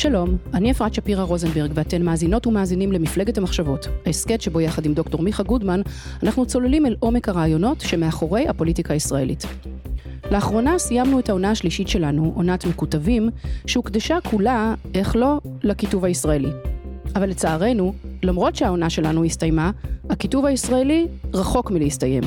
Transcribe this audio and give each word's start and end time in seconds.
שלום, 0.00 0.36
אני 0.54 0.70
אפרת 0.70 0.94
שפירא 0.94 1.22
רוזנברג 1.22 1.70
ואתן 1.74 2.02
מאזינות 2.02 2.46
ומאזינים 2.46 2.92
למפלגת 2.92 3.38
המחשבות, 3.38 3.88
ההסכת 4.06 4.40
שבו 4.40 4.60
יחד 4.60 4.86
עם 4.86 4.94
דוקטור 4.94 5.22
מיכה 5.22 5.42
גודמן, 5.42 5.80
אנחנו 6.22 6.46
צוללים 6.46 6.86
אל 6.86 6.96
עומק 7.00 7.28
הרעיונות 7.28 7.80
שמאחורי 7.80 8.48
הפוליטיקה 8.48 8.94
הישראלית. 8.94 9.44
לאחרונה 10.30 10.78
סיימנו 10.78 11.18
את 11.18 11.28
העונה 11.28 11.50
השלישית 11.50 11.88
שלנו, 11.88 12.32
עונת 12.36 12.64
מקוטבים, 12.64 13.30
שהוקדשה 13.66 14.18
כולה, 14.30 14.74
איך 14.94 15.16
לא, 15.16 15.38
לכיתוב 15.62 16.04
הישראלי. 16.04 16.50
אבל 17.16 17.28
לצערנו, 17.28 17.94
למרות 18.22 18.56
שהעונה 18.56 18.90
שלנו 18.90 19.24
הסתיימה, 19.24 19.70
הכיתוב 20.10 20.44
הישראלי 20.44 21.06
רחוק 21.34 21.70
מלהסתיים. 21.70 22.22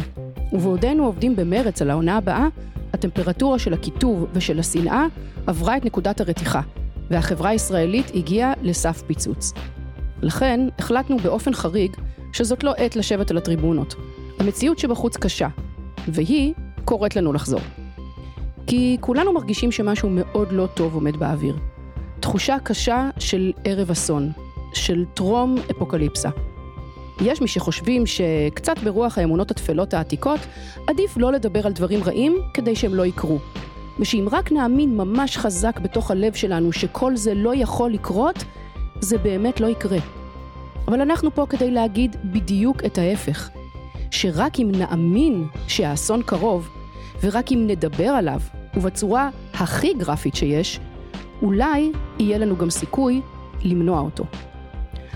ובעודנו 0.53 1.05
עובדים 1.05 1.35
במרץ 1.35 1.81
על 1.81 1.89
העונה 1.89 2.17
הבאה, 2.17 2.47
הטמפרטורה 2.93 3.59
של 3.59 3.73
הכיתוב 3.73 4.25
ושל 4.33 4.59
השנאה 4.59 5.05
עברה 5.47 5.77
את 5.77 5.85
נקודת 5.85 6.21
הרתיחה. 6.21 6.61
והחברה 7.09 7.49
הישראלית 7.49 8.11
הגיעה 8.15 8.53
לסף 8.61 9.01
פיצוץ. 9.07 9.53
לכן 10.21 10.59
החלטנו 10.79 11.17
באופן 11.17 11.53
חריג 11.53 11.91
שזאת 12.33 12.63
לא 12.63 12.73
עת 12.77 12.95
לשבת 12.95 13.31
על 13.31 13.37
הטריבונות. 13.37 13.95
המציאות 14.39 14.79
שבחוץ 14.79 15.17
קשה, 15.17 15.47
והיא 16.07 16.53
קוראת 16.85 17.15
לנו 17.15 17.33
לחזור. 17.33 17.61
כי 18.67 18.97
כולנו 18.99 19.33
מרגישים 19.33 19.71
שמשהו 19.71 20.09
מאוד 20.11 20.51
לא 20.51 20.67
טוב 20.73 20.95
עומד 20.95 21.17
באוויר. 21.17 21.55
תחושה 22.19 22.57
קשה 22.63 23.09
של 23.19 23.51
ערב 23.63 23.91
אסון, 23.91 24.31
של 24.73 25.05
טרום 25.13 25.55
אפוקליפסה. 25.71 26.29
יש 27.21 27.41
מי 27.41 27.47
שחושבים 27.47 28.05
שקצת 28.05 28.79
ברוח 28.83 29.17
האמונות 29.17 29.51
התפלות 29.51 29.93
העתיקות, 29.93 30.39
עדיף 30.87 31.17
לא 31.17 31.31
לדבר 31.31 31.67
על 31.67 31.73
דברים 31.73 32.03
רעים 32.03 32.37
כדי 32.53 32.75
שהם 32.75 32.95
לא 32.95 33.05
יקרו, 33.05 33.39
ושאם 33.99 34.27
רק 34.31 34.51
נאמין 34.51 34.97
ממש 34.97 35.37
חזק 35.37 35.79
בתוך 35.79 36.11
הלב 36.11 36.33
שלנו 36.33 36.71
שכל 36.71 37.15
זה 37.15 37.33
לא 37.33 37.55
יכול 37.55 37.91
לקרות, 37.91 38.43
זה 38.99 39.17
באמת 39.17 39.59
לא 39.59 39.67
יקרה. 39.67 39.97
אבל 40.87 41.01
אנחנו 41.01 41.35
פה 41.35 41.45
כדי 41.49 41.71
להגיד 41.71 42.15
בדיוק 42.25 42.85
את 42.85 42.97
ההפך. 42.97 43.49
שרק 44.11 44.59
אם 44.59 44.71
נאמין 44.71 45.47
שהאסון 45.67 46.21
קרוב, 46.21 46.69
ורק 47.23 47.51
אם 47.51 47.67
נדבר 47.67 48.07
עליו, 48.07 48.39
ובצורה 48.75 49.29
הכי 49.53 49.93
גרפית 49.93 50.35
שיש, 50.35 50.79
אולי 51.41 51.91
יהיה 52.19 52.37
לנו 52.37 52.57
גם 52.57 52.69
סיכוי 52.69 53.21
למנוע 53.63 53.99
אותו. 53.99 54.25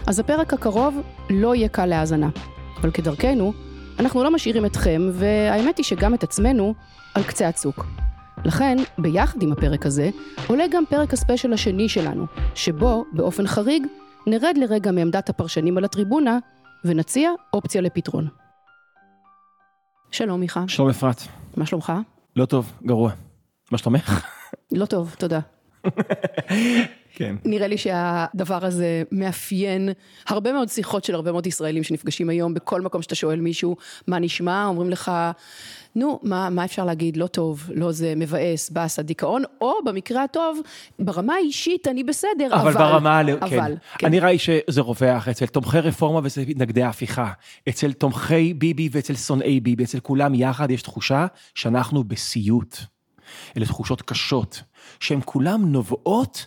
אז 0.07 0.19
הפרק 0.19 0.53
הקרוב 0.53 0.95
לא 1.29 1.55
יהיה 1.55 1.67
קל 1.69 1.85
להאזנה, 1.85 2.29
אבל 2.81 2.91
כדרכנו, 2.91 3.53
אנחנו 3.99 4.23
לא 4.23 4.31
משאירים 4.31 4.65
אתכם, 4.65 5.09
והאמת 5.13 5.77
היא 5.77 5.83
שגם 5.83 6.13
את 6.13 6.23
עצמנו, 6.23 6.73
על 7.13 7.23
קצה 7.23 7.47
הצוק. 7.47 7.85
לכן, 8.47 8.77
ביחד 8.97 9.41
עם 9.41 9.51
הפרק 9.51 9.85
הזה, 9.85 10.09
עולה 10.47 10.63
גם 10.71 10.83
פרק 10.89 11.13
הספיישל 11.13 11.53
השני 11.53 11.89
שלנו, 11.89 12.25
שבו, 12.55 13.05
באופן 13.13 13.47
חריג, 13.47 13.87
נרד 14.27 14.57
לרגע 14.57 14.91
מעמדת 14.91 15.29
הפרשנים 15.29 15.77
על 15.77 15.85
הטריבונה, 15.85 16.37
ונציע 16.85 17.31
אופציה 17.53 17.81
לפתרון. 17.81 18.27
שלום 20.11 20.39
מיכה. 20.39 20.63
שלום 20.67 20.89
אפרת. 20.89 21.21
מה 21.57 21.65
שלומך? 21.65 21.93
לא 22.35 22.45
טוב, 22.45 22.73
גרוע. 22.85 23.11
מה 23.71 23.77
שלומך? 23.77 24.25
לא 24.71 24.85
טוב, 24.85 25.15
תודה. 25.19 25.39
כן. 27.17 27.35
נראה 27.45 27.67
לי 27.67 27.77
שהדבר 27.77 28.65
הזה 28.65 29.03
מאפיין 29.11 29.89
הרבה 30.27 30.53
מאוד 30.53 30.69
שיחות 30.69 31.03
של 31.03 31.15
הרבה 31.15 31.31
מאוד 31.31 31.47
ישראלים 31.47 31.83
שנפגשים 31.83 32.29
היום 32.29 32.53
בכל 32.53 32.81
מקום 32.81 33.01
שאתה 33.01 33.15
שואל 33.15 33.39
מישהו 33.39 33.75
מה 34.07 34.19
נשמע, 34.19 34.65
אומרים 34.65 34.89
לך 34.89 35.11
נו, 35.95 36.19
מה, 36.23 36.49
מה 36.49 36.65
אפשר 36.65 36.85
להגיד, 36.85 37.17
לא 37.17 37.27
טוב, 37.27 37.69
לא 37.75 37.91
זה 37.91 38.13
מבאס, 38.15 38.69
באסה, 38.69 39.01
דיכאון, 39.01 39.43
או 39.61 39.73
במקרה 39.85 40.23
הטוב, 40.23 40.59
ברמה 40.99 41.33
האישית 41.33 41.87
אני 41.87 42.03
בסדר, 42.03 42.47
אבל... 42.51 42.57
אבל 42.57 42.73
ברמה, 42.73 43.21
אבל, 43.21 43.47
כן. 43.49 43.73
כן. 43.97 44.07
אני 44.07 44.19
ראי 44.19 44.39
שזה 44.39 44.81
רווח 44.81 45.27
אצל 45.27 45.45
תומכי 45.45 45.79
רפורמה 45.79 46.19
ואצל 46.23 46.41
מתנגדי 46.47 46.83
ההפיכה, 46.83 47.31
אצל 47.69 47.93
תומכי 47.93 48.53
ביבי 48.53 48.89
ואצל 48.91 49.15
שונאי 49.15 49.59
ביבי, 49.59 49.83
אצל 49.83 49.99
כולם 49.99 50.35
יחד 50.35 50.71
יש 50.71 50.81
תחושה 50.81 51.25
שאנחנו 51.55 52.03
בסיוט. 52.03 52.77
אלה 53.57 53.65
תחושות 53.65 54.01
קשות, 54.01 54.61
שהן 54.99 55.19
כולן 55.25 55.61
נובעות 55.61 56.45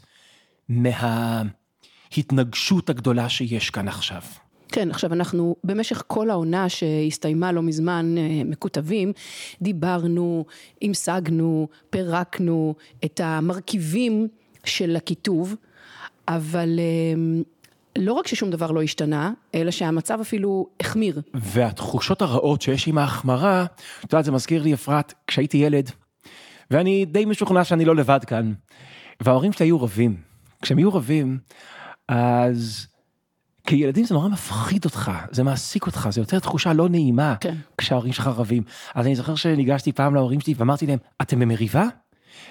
מההתנגשות 2.11 2.91
הגדולה 2.91 3.29
שיש 3.29 3.71
כאן 3.71 3.89
עכשיו. 3.89 4.23
כן, 4.73 4.91
עכשיו 4.91 5.13
אנחנו 5.13 5.57
במשך 5.65 6.03
כל 6.07 6.31
העונה 6.31 6.69
שהסתיימה 6.69 7.53
לא 7.53 7.63
מזמן 7.63 8.15
אה, 8.19 8.43
מקוטבים, 8.45 9.13
דיברנו, 9.63 10.45
המשגנו, 10.83 11.69
פירקנו 11.91 12.75
את 13.05 13.21
המרכיבים 13.25 14.29
של 14.65 14.97
הכיתוב, 14.97 15.55
אבל 16.29 16.79
אה, 16.79 17.15
לא 17.99 18.13
רק 18.13 18.27
ששום 18.27 18.51
דבר 18.51 18.71
לא 18.71 18.83
השתנה, 18.83 19.33
אלא 19.55 19.71
שהמצב 19.71 20.19
אפילו 20.21 20.67
החמיר. 20.81 21.21
והתחושות 21.35 22.23
הרעות 22.23 22.63
שיש 22.63 22.89
עם 22.89 22.99
ההחמרה, 22.99 23.67
את 24.05 24.13
יודעת, 24.13 24.25
זה 24.25 24.33
מזכיר 24.33 24.63
לי, 24.63 24.75
אפרת, 24.75 25.15
כשהייתי 25.27 25.57
ילד, 25.57 25.91
ואני 26.71 27.05
די 27.05 27.25
משוכנע 27.25 27.65
שאני 27.65 27.85
לא 27.85 27.97
לבד 27.97 28.25
כאן, 28.25 28.53
וההורים 29.21 29.53
שלי 29.53 29.67
היו 29.67 29.83
רבים. 29.83 30.30
כשהם 30.63 30.79
היו 30.79 30.95
רבים, 30.95 31.39
אז 32.09 32.87
כילדים 33.67 34.05
זה 34.05 34.15
נורא 34.15 34.29
מפחיד 34.29 34.85
אותך, 34.85 35.11
זה 35.31 35.43
מעסיק 35.43 35.87
אותך, 35.87 36.09
זה 36.13 36.21
יותר 36.21 36.39
תחושה 36.39 36.73
לא 36.73 36.89
נעימה, 36.89 37.35
כן. 37.41 37.55
כשההורים 37.79 38.13
שלך 38.13 38.27
רבים. 38.27 38.63
אז 38.95 39.07
אני 39.07 39.17
זוכר 39.17 39.35
שניגשתי 39.35 39.93
פעם 39.93 40.15
להורים 40.15 40.41
שלי 40.41 40.55
ואמרתי 40.57 40.87
להם, 40.87 40.99
אתם 41.23 41.39
במריבה? 41.39 41.85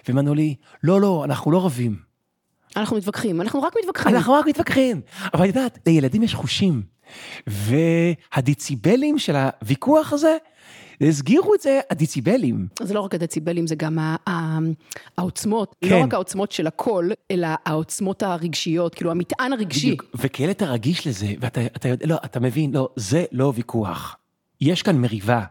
והם 0.08 0.18
ענו 0.18 0.34
לי, 0.34 0.56
לא, 0.84 1.02
לא, 1.02 1.22
אנחנו 1.26 1.52
לא 1.52 1.66
רבים. 1.66 2.00
אנחנו 2.76 2.98
מתווכחים, 2.98 3.42
אנחנו 3.42 3.62
רק 3.62 3.74
מתווכחים. 3.82 4.16
אנחנו 4.16 4.34
רק 4.34 4.46
מתווכחים. 4.48 5.02
אבל 5.34 5.50
את 5.50 5.56
יודעת, 5.56 5.80
לילדים 5.86 6.24
יש 6.24 6.36
חושים. 6.36 6.82
והדציבלים 7.48 9.20
של 9.20 9.36
הוויכוח 9.36 10.14
הזה, 10.14 10.38
הסגירו 11.02 11.56
את 11.56 11.62
זה 11.62 11.80
הדציבלים. 11.90 12.68
זה 12.82 12.94
לא 12.94 13.02
רק 13.02 13.16
הדציבלים, 13.16 13.68
זה 13.68 13.76
גם 13.76 13.98
העוצמות, 15.18 15.76
כן. 15.82 15.90
לא 15.90 16.04
רק 16.04 16.14
העוצמות 16.14 16.52
של 16.52 16.68
הקול, 16.68 17.12
אלא 17.32 17.48
העוצמות 17.66 18.24
הרגשיות, 18.24 18.96
כאילו 18.96 19.12
המטען 19.12 19.54
הרגשי. 19.54 19.88
בדיוק. 19.88 20.04
וכילד 20.16 20.50
אתה 20.50 20.66
רגיש 20.66 21.08
לזה, 21.08 21.28
ואתה 21.40 21.66
אתה 21.66 21.88
יודע, 21.88 22.08
לא, 22.08 22.18
אתה 22.26 22.40
מבין, 22.40 22.72
לא, 22.72 22.90
זה 22.96 23.26
לא 23.32 23.54
ויכוח. 23.56 24.18
יש 24.62 24.82
כאן 24.82 24.98
מריבה. 24.98 25.44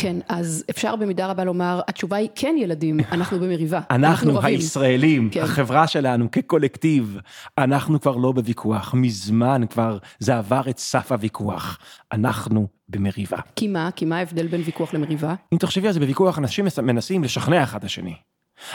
כן, 0.00 0.16
אז 0.28 0.64
אפשר 0.70 0.96
במידה 0.96 1.26
רבה 1.26 1.44
לומר, 1.44 1.80
התשובה 1.88 2.16
היא 2.16 2.28
כן 2.34 2.54
ילדים, 2.58 3.00
אנחנו 3.12 3.38
במריבה. 3.38 3.80
אנחנו 3.90 4.34
רבים. 4.34 4.44
הישראלים, 4.44 5.30
כן. 5.30 5.42
החברה 5.42 5.86
שלנו 5.86 6.30
כקולקטיב, 6.30 7.18
אנחנו 7.58 8.00
כבר 8.00 8.16
לא 8.16 8.32
בוויכוח, 8.32 8.94
מזמן 8.94 9.62
כבר 9.70 9.98
זה 10.18 10.38
עבר 10.38 10.62
את 10.70 10.78
סף 10.78 11.12
הוויכוח, 11.12 11.78
אנחנו 12.12 12.68
במריבה. 12.88 13.38
כי 13.56 13.68
מה? 13.68 13.90
כי 13.96 14.04
מה 14.04 14.18
ההבדל 14.18 14.46
בין 14.46 14.62
ויכוח 14.64 14.94
למריבה? 14.94 15.34
אם 15.52 15.58
תחשבי 15.58 15.86
על 15.86 15.92
זה 15.92 16.00
בוויכוח, 16.00 16.38
אנשים 16.38 16.66
מנסים 16.82 17.24
לשכנע 17.24 17.62
אחד 17.62 17.78
את 17.78 17.84
השני. 17.84 18.14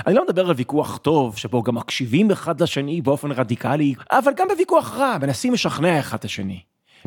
אני 0.08 0.16
לא 0.16 0.26
מדבר 0.26 0.50
על 0.50 0.56
ויכוח 0.58 0.98
טוב, 0.98 1.38
שבו 1.38 1.64
גם 1.64 1.76
מקשיבים 1.76 2.32
אחד 2.32 2.62
לשני 2.62 3.02
באופן 3.02 3.32
רדיקלי, 3.32 3.94
אבל 4.12 4.32
גם 4.38 4.48
בוויכוח 4.48 4.98
רע, 4.98 5.18
מנסים 5.22 5.54
לשכנע 5.54 6.00
אחד 6.00 6.18
את 6.18 6.26
השני. 6.26 6.60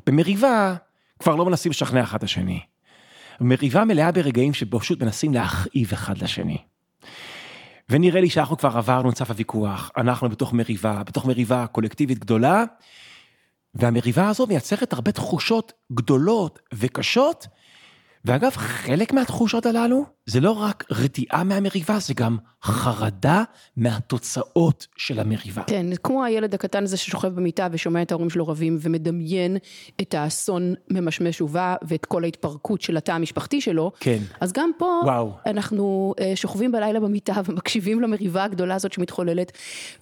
במריבה, 0.07 0.75
כבר 1.19 1.35
לא 1.35 1.45
מנסים 1.45 1.71
לשכנע 1.71 2.03
אחד 2.03 2.19
את 2.19 2.25
השני. 2.25 2.61
מריבה 3.41 3.85
מלאה 3.85 4.13
ברגעים 4.13 4.55
שפשוט 4.55 5.03
מנסים 5.03 5.35
להכאיב 5.35 5.89
אחד 5.93 6.19
לשני. 6.19 6.59
ונראה 7.89 8.21
לי 8.21 8.31
שאנחנו 8.31 8.59
כבר 8.59 8.77
עברנו 8.77 9.11
את 9.11 9.19
סף 9.19 9.31
הוויכוח, 9.31 9.91
אנחנו 9.97 10.29
בתוך 10.29 10.53
מריבה, 10.53 11.03
בתוך 11.07 11.27
מריבה 11.27 11.67
קולקטיבית 11.67 12.19
גדולה, 12.19 12.65
והמריבה 13.75 14.29
הזו 14.29 14.47
מייצרת 14.47 14.93
הרבה 14.93 15.13
תחושות 15.13 15.73
גדולות 15.93 16.59
וקשות, 16.75 17.47
ואגב, 18.25 18.51
חלק 18.57 19.13
מהתחושות 19.13 19.67
הללו 19.67 20.05
זה 20.29 20.41
לא 20.41 20.51
רק 20.51 20.85
רתיעה 20.91 21.45
מהמריבה, 21.45 21.99
זה 21.99 22.15
גם 22.15 22.37
חרדה 22.63 23.43
מהתוצאות 23.77 24.87
של 24.97 25.21
המריבה. 25.21 25.63
כן, 25.63 25.87
כמו 26.03 26.25
הילד 26.25 26.55
הקטן 26.55 26.85
הזה 26.85 26.97
ששוכב 26.97 27.29
במיטה 27.29 27.69
ושומע 27.73 28.03
את 28.03 28.13
ההורים 28.13 28.31
שלו 28.31 28.49
רבים 28.49 28.79
ומדמיין 28.81 29.57
את 30.01 30.15
האסון 30.15 30.75
ממשמש 30.91 31.41
ובא 31.41 31.77
ואת 31.83 32.07
כל 32.07 32.25
ההתפרקות 32.25 32.81
של 32.83 32.97
התא 32.97 33.13
המשפחתי 33.13 33.61
שלו. 33.61 33.93
כן. 34.01 34.19
אז 34.41 34.53
גם 34.53 34.71
פה 34.79 35.01
וואו. 35.05 35.33
אנחנו 35.47 36.15
אה, 36.21 36.33
שוכבים 36.37 36.73
בלילה 36.73 37.01
במיטה 37.01 37.35
ומקשיבים 37.47 38.01
למריבה 38.01 38.45
הגדולה 38.45 38.75
הזאת 38.75 38.93
שמתחוללת 38.93 39.53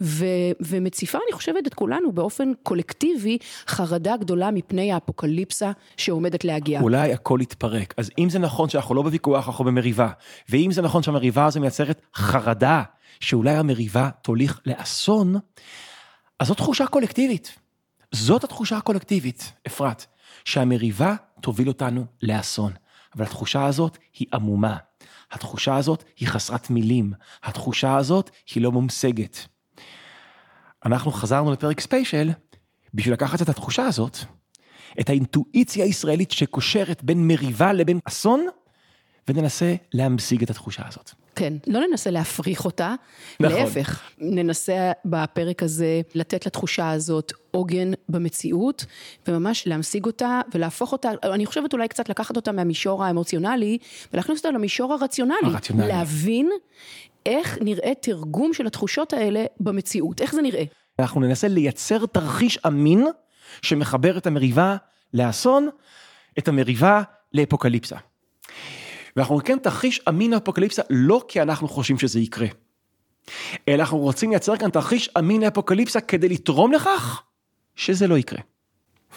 ו- 0.01 0.25
ומציפה, 0.61 1.19
אני 1.29 1.33
חושבת, 1.33 1.67
את 1.67 1.75
כולנו 1.75 2.13
באופן 2.13 2.53
קולקטיבי 2.63 3.39
חרדה 3.67 4.17
גדולה 4.17 4.51
מפני 4.51 4.93
האפוקליפסה 4.93 5.73
שעומדת 5.97 6.45
להגיע. 6.45 6.81
אולי 6.81 7.13
הכל 7.13 7.39
יתפרק. 7.43 7.95
אז 7.97 8.11
אם 8.19 8.31
זה 8.31 8.39
נכון 8.39 8.69
שאנחנו 8.69 8.95
לא 8.95 9.03
בוויכוח, 9.03 9.49
אנחנו 9.49 9.65
במריבה, 9.65 10.09
ואם 10.49 10.71
זה 10.73 10.83
נכון 10.83 11.03
שהמריבה 11.03 11.47
הזו 11.47 11.61
מייצרת 11.61 12.01
חרדה, 12.15 12.83
שאולי 13.21 13.57
המריבה 13.57 14.11
תוליך 14.23 14.61
לאסון, 14.67 15.37
אז 16.41 16.47
זו 16.47 16.55
תחושה 16.55 16.87
קולקטיבית. 16.87 17.59
זאת 18.13 18.45
התחושה 18.45 18.77
הקולקטיבית, 18.77 19.53
אפרת, 19.67 20.07
שהמריבה 20.45 21.15
תוביל 21.41 21.69
אותנו 21.69 22.05
לאסון. 22.23 22.73
אבל 23.17 23.25
התחושה 23.25 23.67
הזאת 23.67 23.99
היא 24.19 24.29
עמומה. 24.35 24.77
התחושה 25.33 25.77
הזאת 25.77 26.05
היא 26.17 26.29
חסרת 26.29 26.71
מילים. 26.71 27.13
התחושה 27.43 27.97
הזאת 27.97 28.31
היא 28.55 28.63
לא 28.63 28.73
מומשגת. 28.73 29.39
אנחנו 30.85 31.11
חזרנו 31.11 31.53
לפרק 31.53 31.81
ספיישל 31.81 32.31
בשביל 32.95 33.15
לקחת 33.15 33.43
את 33.43 33.49
התחושה 33.49 33.87
הזאת, 33.87 34.19
את 35.01 35.09
האינטואיציה 35.09 35.85
הישראלית 35.85 36.31
שקושרת 36.31 37.05
בין 37.05 37.29
מריבה 37.29 37.73
לבין 37.73 37.99
אסון, 38.05 38.47
וננסה 39.29 39.75
להמשיג 39.93 40.43
את 40.43 40.51
התחושה 40.51 40.83
הזאת. 40.89 41.11
כן, 41.37 41.53
לא 41.67 41.81
ננסה 41.91 42.11
להפריך 42.11 42.65
אותה, 42.65 42.95
נכון. 43.41 43.59
להפך, 43.59 44.03
ננסה 44.19 44.93
בפרק 45.05 45.63
הזה 45.63 46.01
לתת 46.15 46.47
לתחושה 46.47 46.91
הזאת 46.91 47.33
עוגן 47.51 47.93
במציאות, 48.09 48.87
וממש 49.29 49.67
להמשיג 49.67 50.07
אותה 50.07 50.41
ולהפוך 50.55 50.93
אותה, 50.93 51.11
אני 51.23 51.47
חושבת 51.47 51.73
אולי 51.73 51.89
קצת 51.89 52.09
לקחת 52.09 52.37
אותה 52.37 52.53
מהמישור 52.53 53.05
האמוציונלי, 53.05 53.79
ולהכניס 54.13 54.39
אותה 54.39 54.51
למישור 54.51 54.93
הרציונלי. 54.93 55.39
הרציונלי. 55.43 55.89
להבין 55.89 56.51
איך 57.27 57.59
נראה 57.61 57.93
תרגום 58.01 58.55
של 58.55 58.67
התחושות 58.67 59.13
האלה 59.13 59.45
במציאות, 59.61 60.21
איך 60.21 60.35
זה 60.35 60.43
נראה. 60.43 60.65
אנחנו 60.99 61.21
ננסה 61.21 61.49
לייצר 61.49 62.07
תרחיש 62.07 62.59
אמין 62.67 63.07
שמחבר 63.63 64.19
את 64.19 64.27
המריבה 64.27 64.77
לאסון, 65.15 65.69
את 66.39 66.49
המריבה 66.49 67.03
לאפוקליפסה. 67.33 67.97
ואנחנו 69.17 69.41
כן 69.45 69.59
תרחיש 69.59 70.01
אמין 70.09 70.31
לאפוקליפסה 70.31 70.83
לא 70.91 71.25
כי 71.29 71.43
אנחנו 71.43 71.69
חושבים 71.69 71.99
שזה 71.99 72.21
יקרה, 72.21 72.47
אלא 73.69 73.83
אנחנו 73.83 73.99
רוצים 73.99 74.31
לייצר 74.31 74.57
כאן 74.57 74.71
תרחיש 74.71 75.11
אמין 75.19 75.43
לאפוקליפסה 75.43 76.01
כדי 76.01 76.29
לתרום 76.29 76.73
לכך 76.73 77.23
שזה 77.75 78.07
לא 78.07 78.19
יקרה. 78.19 78.41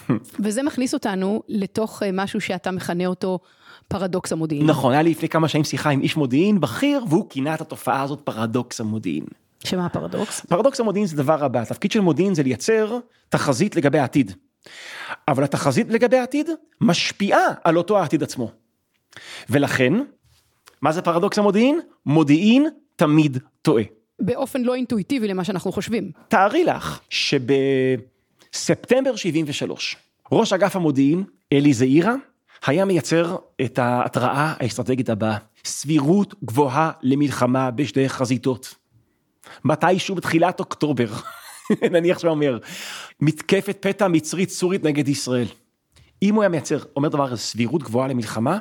וזה 0.43 0.63
מכניס 0.63 0.93
אותנו 0.93 1.43
לתוך 1.47 2.03
אה, 2.03 2.09
משהו 2.13 2.41
שאתה 2.41 2.71
מכנה 2.71 3.05
אותו 3.05 3.39
פרדוקס 3.87 4.31
המודיעין. 4.31 4.65
נכון, 4.65 4.93
היה 4.93 5.01
לי 5.01 5.11
לפני 5.11 5.29
כמה 5.29 5.47
שנים 5.47 5.63
שיחה 5.63 5.89
עם 5.89 6.01
איש 6.01 6.17
מודיעין 6.17 6.59
בכיר, 6.59 7.03
והוא 7.09 7.29
כינה 7.29 7.53
את 7.53 7.61
התופעה 7.61 8.01
הזאת 8.01 8.21
פרדוקס 8.21 8.81
המודיעין. 8.81 9.25
שמה 9.63 9.85
הפרדוקס? 9.85 10.39
פרדוקס 10.39 10.79
המודיעין 10.79 11.07
זה 11.07 11.17
דבר 11.17 11.43
הבא, 11.43 11.61
התפקיד 11.61 11.91
של 11.91 11.99
מודיעין 11.99 12.35
זה 12.35 12.43
לייצר 12.43 12.97
תחזית 13.29 13.75
לגבי 13.75 13.99
העתיד. 13.99 14.31
אבל 15.27 15.43
התחזית 15.43 15.89
לגבי 15.89 16.17
העתיד 16.17 16.49
משפיעה 16.81 17.47
על 17.63 17.77
אותו 17.77 17.99
העתיד 17.99 18.23
עצמו. 18.23 18.51
ולכן, 19.50 19.94
מה 20.81 20.91
זה 20.91 21.01
פרדוקס 21.01 21.38
המודיעין? 21.38 21.79
מודיעין 22.06 22.67
תמיד 22.95 23.38
טועה. 23.61 23.83
באופן 24.19 24.61
לא 24.61 24.75
אינטואיטיבי 24.75 25.27
למה 25.27 25.44
שאנחנו 25.44 25.71
חושבים. 25.71 26.11
תארי 26.27 26.63
לך 26.63 27.00
שבספטמבר 27.09 29.15
73, 29.15 29.95
ראש 30.31 30.53
אגף 30.53 30.75
המודיעין, 30.75 31.23
אלי 31.53 31.73
זעירה, 31.73 32.15
היה 32.65 32.85
מייצר 32.85 33.35
את 33.61 33.79
ההתראה 33.79 34.53
האסטרטגית 34.59 35.09
הבאה, 35.09 35.38
סבירות 35.65 36.35
גבוהה 36.44 36.91
למלחמה 37.01 37.71
בשתי 37.71 38.09
חזיתות. 38.09 38.75
מתישהו 39.65 40.15
בתחילת 40.15 40.59
אוקטובר, 40.59 41.07
נניח 41.94 42.19
שהוא 42.19 42.31
אומר, 42.31 42.57
מתקפת 43.21 43.77
פתע 43.79 44.07
מצרית 44.07 44.50
סורית 44.50 44.83
נגד 44.83 45.07
ישראל. 45.07 45.47
אם 46.23 46.35
הוא 46.35 46.44
היה 46.44 46.50
מייצר, 46.50 46.79
אומר 46.95 47.09
דבר 47.09 47.27
כזה, 47.27 47.41
סבירות 47.41 47.83
גבוהה 47.83 48.07
למלחמה, 48.07 48.57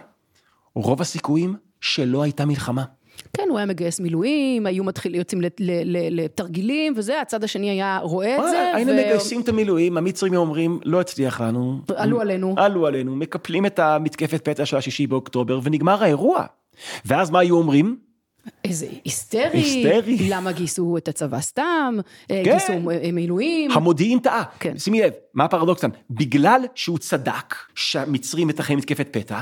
רוב 0.82 1.00
הסיכויים 1.00 1.56
שלא 1.80 2.22
הייתה 2.22 2.44
מלחמה. 2.44 2.84
כן, 3.32 3.42
הוא 3.48 3.58
היה 3.58 3.66
מגייס 3.66 4.00
מילואים, 4.00 4.66
היו 4.66 4.84
מתחילים, 4.84 5.18
יוצאים 5.18 5.40
לתרגילים 6.10 6.92
וזה, 6.96 7.20
הצד 7.20 7.44
השני 7.44 7.70
היה 7.70 7.98
רואה 8.02 8.36
את 8.36 8.50
זה. 8.50 8.74
היינו 8.74 8.92
מגייסים 8.92 9.40
את 9.40 9.48
המילואים, 9.48 9.96
המצרים 9.96 10.34
אומרים, 10.34 10.80
לא 10.84 11.00
הצליח 11.00 11.40
לנו. 11.40 11.80
עלו 11.96 12.20
עלינו. 12.20 12.54
עלו 12.56 12.86
עלינו, 12.86 13.16
מקפלים 13.16 13.66
את 13.66 13.78
המתקפת 13.78 14.44
פתע 14.44 14.66
של 14.66 14.76
השישי 14.76 15.06
באוקטובר, 15.06 15.60
ונגמר 15.62 16.02
האירוע. 16.02 16.44
ואז 17.04 17.30
מה 17.30 17.38
היו 17.38 17.56
אומרים? 17.56 17.96
איזה 18.64 18.86
היסטרי. 19.04 19.50
היסטרי. 19.52 20.16
למה 20.30 20.52
גייסו 20.52 20.96
את 20.96 21.08
הצבא 21.08 21.40
סתם? 21.40 21.94
אה, 22.30 22.36
כן. 22.36 22.42
גייסו 22.42 22.72
אה, 22.72 23.12
מילואים. 23.12 23.70
המודיעין 23.70 24.18
טעה. 24.18 24.42
כן. 24.60 24.78
שימי 24.78 25.00
לב, 25.00 25.12
מה 25.34 25.44
הפרדוקס 25.44 25.80
כאן? 25.80 25.90
בגלל 26.10 26.60
שהוא 26.74 26.98
צדק 26.98 27.54
שהמצרים 27.74 28.48
מתכננים 28.48 28.78
מתקפת 28.78 29.08
פתע, 29.10 29.40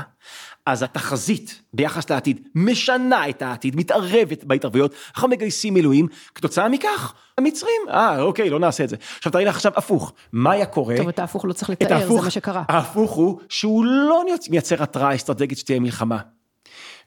אז 0.67 0.83
התחזית 0.83 1.61
ביחס 1.73 2.09
לעתיד 2.09 2.47
משנה 2.55 3.29
את 3.29 3.41
העתיד, 3.41 3.75
מתערבת 3.75 4.43
בהתערבויות, 4.43 4.93
אנחנו 5.15 5.27
מגייסים 5.27 5.73
מילואים, 5.73 6.07
כתוצאה 6.35 6.69
מכך, 6.69 7.13
המצרים, 7.37 7.81
אה, 7.89 8.21
אוקיי, 8.21 8.49
לא 8.49 8.59
נעשה 8.59 8.83
את 8.83 8.89
זה. 8.89 8.95
עכשיו 9.17 9.31
תראי 9.31 9.45
לך 9.45 9.55
עכשיו 9.55 9.71
הפוך, 9.75 10.13
מה 10.31 10.51
היה 10.51 10.65
קורה? 10.65 10.97
טוב, 10.97 11.07
את 11.07 11.19
ההפוך 11.19 11.45
לא 11.45 11.53
צריך 11.53 11.69
לתאר, 11.69 11.87
זה 11.87 11.95
ההפוך, 11.95 12.23
מה 12.23 12.29
שקרה. 12.29 12.63
ההפוך 12.69 13.11
הוא 13.11 13.39
שהוא 13.49 13.85
לא 13.85 14.23
מייצר 14.49 14.83
התראה 14.83 15.15
אסטרטגית 15.15 15.57
שתהיה 15.57 15.79
מלחמה. 15.79 16.17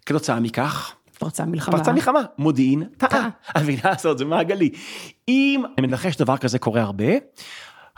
כתוצאה 0.07 0.41
מכך, 0.41 0.95
פרצה 1.19 1.45
מלחמה. 1.45 1.79
פרצה 1.79 1.93
מלחמה, 1.93 2.21
מודיעין 2.39 2.85
טעה. 2.97 3.11
טעה. 3.11 3.29
המדינה 3.55 3.91
הזאת 3.99 4.19
זה 4.19 4.25
מעגלי. 4.25 4.71
אם 5.29 5.63
אני 5.79 5.87
מנחש 5.87 6.17
דבר 6.17 6.37
כזה 6.37 6.59
קורה 6.59 6.83
הרבה, 6.83 7.13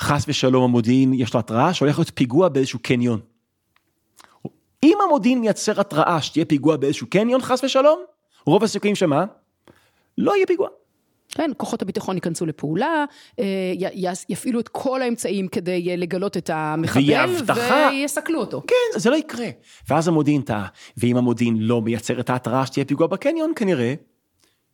חס 0.00 0.25
ושלום 0.29 0.64
המודיעין 0.64 1.12
יש 1.14 1.35
לו 1.35 1.41
התראה 1.41 1.75
שהולך 1.75 1.99
להיות 1.99 2.11
פיגוע 2.14 2.49
באיזשהו 2.49 2.79
קניון. 2.82 3.20
אם 4.84 4.99
המודיעין 5.06 5.40
מייצר 5.40 5.81
התראה 5.81 6.23
שתהיה 6.23 6.44
פיגוע 6.44 6.76
באיזשהו 6.76 7.06
קניון 7.11 7.40
חס 7.40 7.64
ושלום, 7.64 8.00
רוב 8.46 8.64
הסיכויים 8.64 8.96
שמה? 8.96 9.25
לא 10.19 10.37
יהיה 10.37 10.46
פיגוע. 10.46 10.69
כן, 11.29 11.50
כוחות 11.56 11.82
הביטחון 11.82 12.14
ייכנסו 12.14 12.46
לפעולה, 12.46 13.05
אה, 13.38 13.44
יפעילו 14.29 14.61
את 14.61 14.69
כל 14.69 15.02
האמצעים 15.02 15.49
כדי 15.49 15.90
אה, 15.90 15.96
לגלות 15.96 16.37
את 16.37 16.50
המחבל, 16.52 17.02
ויהיה 17.02 17.25
אבטחה. 17.25 17.88
ויסכלו 17.93 18.40
אותו. 18.40 18.62
כן, 18.67 18.99
זה 18.99 19.11
לא 19.11 19.17
יקרה. 19.17 19.46
ואז 19.90 20.08
המודיעין 20.08 20.43
טעה, 20.43 20.67
ואם 20.96 21.17
המודיעין 21.17 21.56
לא 21.58 21.82
מייצר 21.82 22.20
את 22.20 22.31
ההתראה 22.31 22.67
שתהיה 22.67 22.85
פיגוע 22.85 23.06
בקניון, 23.06 23.52
כנראה 23.56 23.94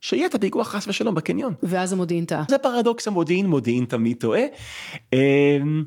שיהיה 0.01 0.25
את 0.25 0.35
הפיגוע 0.35 0.63
חס 0.63 0.87
ושלום 0.87 1.15
בקניון. 1.15 1.53
ואז 1.63 1.93
המודיעין 1.93 2.25
טעה. 2.25 2.43
זה 2.49 2.57
פרדוקס 2.57 3.07
המודיעין, 3.07 3.45
מודיעין 3.45 3.85
תמיד 3.85 4.17
טועה. 4.17 4.41
אמ, 5.13 5.83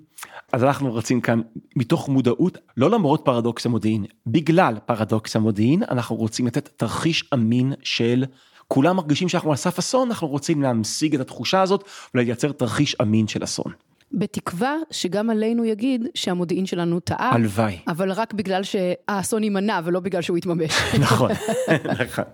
אז 0.52 0.64
אנחנו 0.64 0.94
רצים 0.94 1.20
כאן 1.20 1.40
מתוך 1.76 2.08
מודעות, 2.08 2.58
לא 2.76 2.90
למרות 2.90 3.20
פרדוקס 3.24 3.66
המודיעין, 3.66 4.04
בגלל 4.26 4.74
פרדוקס 4.86 5.36
המודיעין, 5.36 5.82
אנחנו 5.90 6.16
רוצים 6.16 6.46
לתת 6.46 6.68
תרחיש 6.76 7.24
אמין 7.34 7.72
של 7.82 8.24
כולם 8.68 8.96
מרגישים 8.96 9.28
שאנחנו 9.28 9.50
על 9.50 9.56
סף 9.56 9.78
אסון, 9.78 10.08
אנחנו 10.08 10.28
רוצים 10.28 10.62
להמשיג 10.62 11.14
את 11.14 11.20
התחושה 11.20 11.62
הזאת 11.62 11.84
ולייצר 12.14 12.52
תרחיש 12.52 12.96
אמין 13.02 13.28
של 13.28 13.44
אסון. 13.44 13.72
בתקווה 14.12 14.76
שגם 14.90 15.30
עלינו 15.30 15.64
יגיד 15.64 16.06
שהמודיעין 16.14 16.66
שלנו 16.66 17.00
טעה. 17.00 17.30
הלוואי. 17.34 17.78
אבל 17.88 18.12
רק 18.12 18.34
בגלל 18.34 18.62
שהאסון 18.62 19.42
יימנע 19.42 19.80
ולא 19.84 20.00
בגלל 20.00 20.22
שהוא 20.22 20.38
יתממש. 20.38 20.72
נכון, 21.00 21.30
נכון. 22.02 22.24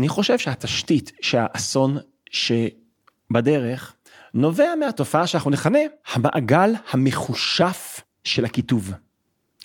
אני 0.00 0.08
חושב 0.08 0.38
שהתשתית 0.38 1.12
שהאסון 1.20 1.96
שבדרך 2.30 3.94
נובע 4.34 4.74
מהתופעה 4.80 5.26
שאנחנו 5.26 5.50
נכנה 5.50 5.78
המעגל 6.12 6.72
המחושף 6.90 8.00
של 8.24 8.44
הכיתוב. 8.44 8.92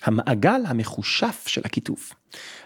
המעגל 0.04 0.60
המחושף 0.66 1.44
של 1.46 1.60
הכיתוב. 1.64 1.98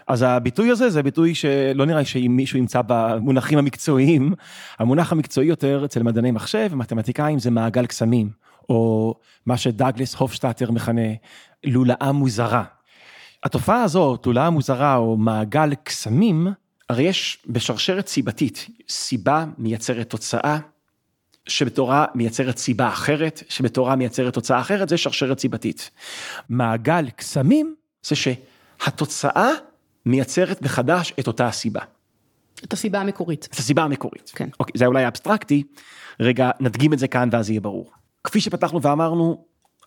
אז 0.07 0.21
הביטוי 0.21 0.71
הזה 0.71 0.89
זה 0.89 1.03
ביטוי 1.03 1.35
שלא 1.35 1.85
נראה 1.85 1.99
לי 1.99 2.05
שאם 2.05 2.33
מישהו 2.35 2.59
ימצא 2.59 2.81
במונחים 2.87 3.57
המקצועיים, 3.57 4.33
המונח 4.79 5.11
המקצועי 5.11 5.47
יותר 5.47 5.85
אצל 5.85 6.03
מדעני 6.03 6.31
מחשב 6.31 6.69
ומתמטיקאים 6.71 7.39
זה 7.39 7.51
מעגל 7.51 7.85
קסמים, 7.85 8.29
או 8.69 9.13
מה 9.45 9.57
שדאגלס 9.57 10.15
הופשטאטר 10.15 10.71
מכנה 10.71 11.11
לולאה 11.63 12.11
מוזרה. 12.11 12.63
התופעה 13.43 13.83
הזאת, 13.83 14.25
לולאה 14.25 14.49
מוזרה 14.49 14.95
או 14.95 15.17
מעגל 15.17 15.73
קסמים, 15.83 16.47
הרי 16.91 17.03
יש 17.03 17.37
בשרשרת 17.47 18.07
סיבתית, 18.07 18.67
סיבה 18.89 19.45
מייצרת 19.57 20.09
תוצאה, 20.09 20.57
שבתורה 21.47 22.05
מייצרת 22.15 22.57
סיבה 22.57 22.87
אחרת, 22.87 23.43
שבתורה 23.49 23.95
מייצרת 23.95 24.33
תוצאה 24.33 24.61
אחרת, 24.61 24.89
זה 24.89 24.97
שרשרת 24.97 25.39
סיבתית. 25.39 25.89
מעגל 26.49 27.09
קסמים 27.09 27.75
זה 28.03 28.15
שהתוצאה 28.15 29.49
מייצרת 30.05 30.61
מחדש 30.61 31.13
את 31.19 31.27
אותה 31.27 31.47
הסיבה. 31.47 31.81
את 32.63 32.73
הסיבה 32.73 32.99
המקורית. 32.99 33.47
את 33.51 33.59
הסיבה 33.59 33.83
המקורית. 33.83 34.31
כן. 34.35 34.49
אוקיי, 34.59 34.73
זה 34.77 34.85
אולי 34.85 35.07
אבסטרקטי, 35.07 35.63
רגע 36.19 36.51
נדגים 36.59 36.93
את 36.93 36.99
זה 36.99 37.07
כאן 37.07 37.29
ואז 37.31 37.49
יהיה 37.49 37.61
ברור. 37.61 37.91
כפי 38.23 38.41
שפתחנו 38.41 38.81
ואמרנו, 38.81 39.45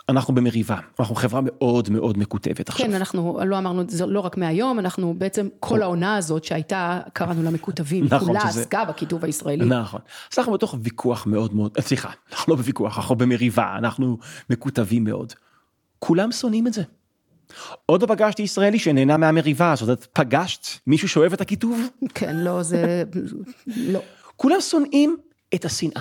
אנחנו 0.09 0.35
במריבה, 0.35 0.77
אנחנו 1.01 1.15
חברה 1.15 1.41
מאוד 1.45 1.91
מאוד 1.91 2.19
מקוטבת 2.19 2.69
עכשיו. 2.69 2.87
כן, 2.87 2.95
אנחנו 2.95 3.41
לא 3.47 3.59
אמרנו 3.59 3.81
את 3.81 3.91
זה 3.91 4.07
לא 4.07 4.21
רק 4.21 4.37
מהיום, 4.37 4.79
אנחנו 4.79 5.15
בעצם 5.19 5.49
כל 5.61 5.83
העונה 5.83 6.17
הזאת 6.17 6.45
שהייתה, 6.45 7.01
קראנו 7.13 7.43
לה 7.43 7.51
מקוטבים, 7.51 8.05
נכון, 8.05 8.29
כולה 8.29 8.41
שזה- 8.51 8.61
עסקה 8.61 8.85
בכיתוב 8.85 9.25
הישראלי. 9.25 9.65
נכון. 9.65 10.01
אז 10.33 10.39
אנחנו 10.39 10.53
בתוך 10.53 10.75
ויכוח 10.83 11.27
מאוד 11.27 11.55
מאוד, 11.55 11.81
סליחה, 11.81 12.11
אנחנו 12.33 12.51
לא 12.53 12.57
בוויכוח, 12.57 12.97
אנחנו 12.99 13.17
במריבה, 13.17 13.75
אנחנו 13.79 14.19
מקוטבים 14.51 15.05
מאוד. 15.05 15.33
כולם 15.99 16.33
שונאים 16.33 16.67
את 16.67 16.73
זה. 16.73 16.83
עוד 17.87 18.03
לא 18.03 18.07
פגשתי 18.07 18.43
ישראלי 18.43 18.79
שנהנה 18.79 19.17
מהמריבה 19.17 19.73
הזאת, 19.73 19.99
את 19.99 20.07
פגשת 20.13 20.67
מישהו 20.87 21.09
שאוהב 21.09 21.33
את 21.33 21.41
הכיתוב? 21.41 21.89
כן, 22.15 22.37
לא, 22.37 22.63
זה... 22.63 23.03
לא. 23.67 24.01
כולם 24.37 24.61
שונאים 24.61 25.17
את 25.55 25.65
השנאה. 25.65 26.01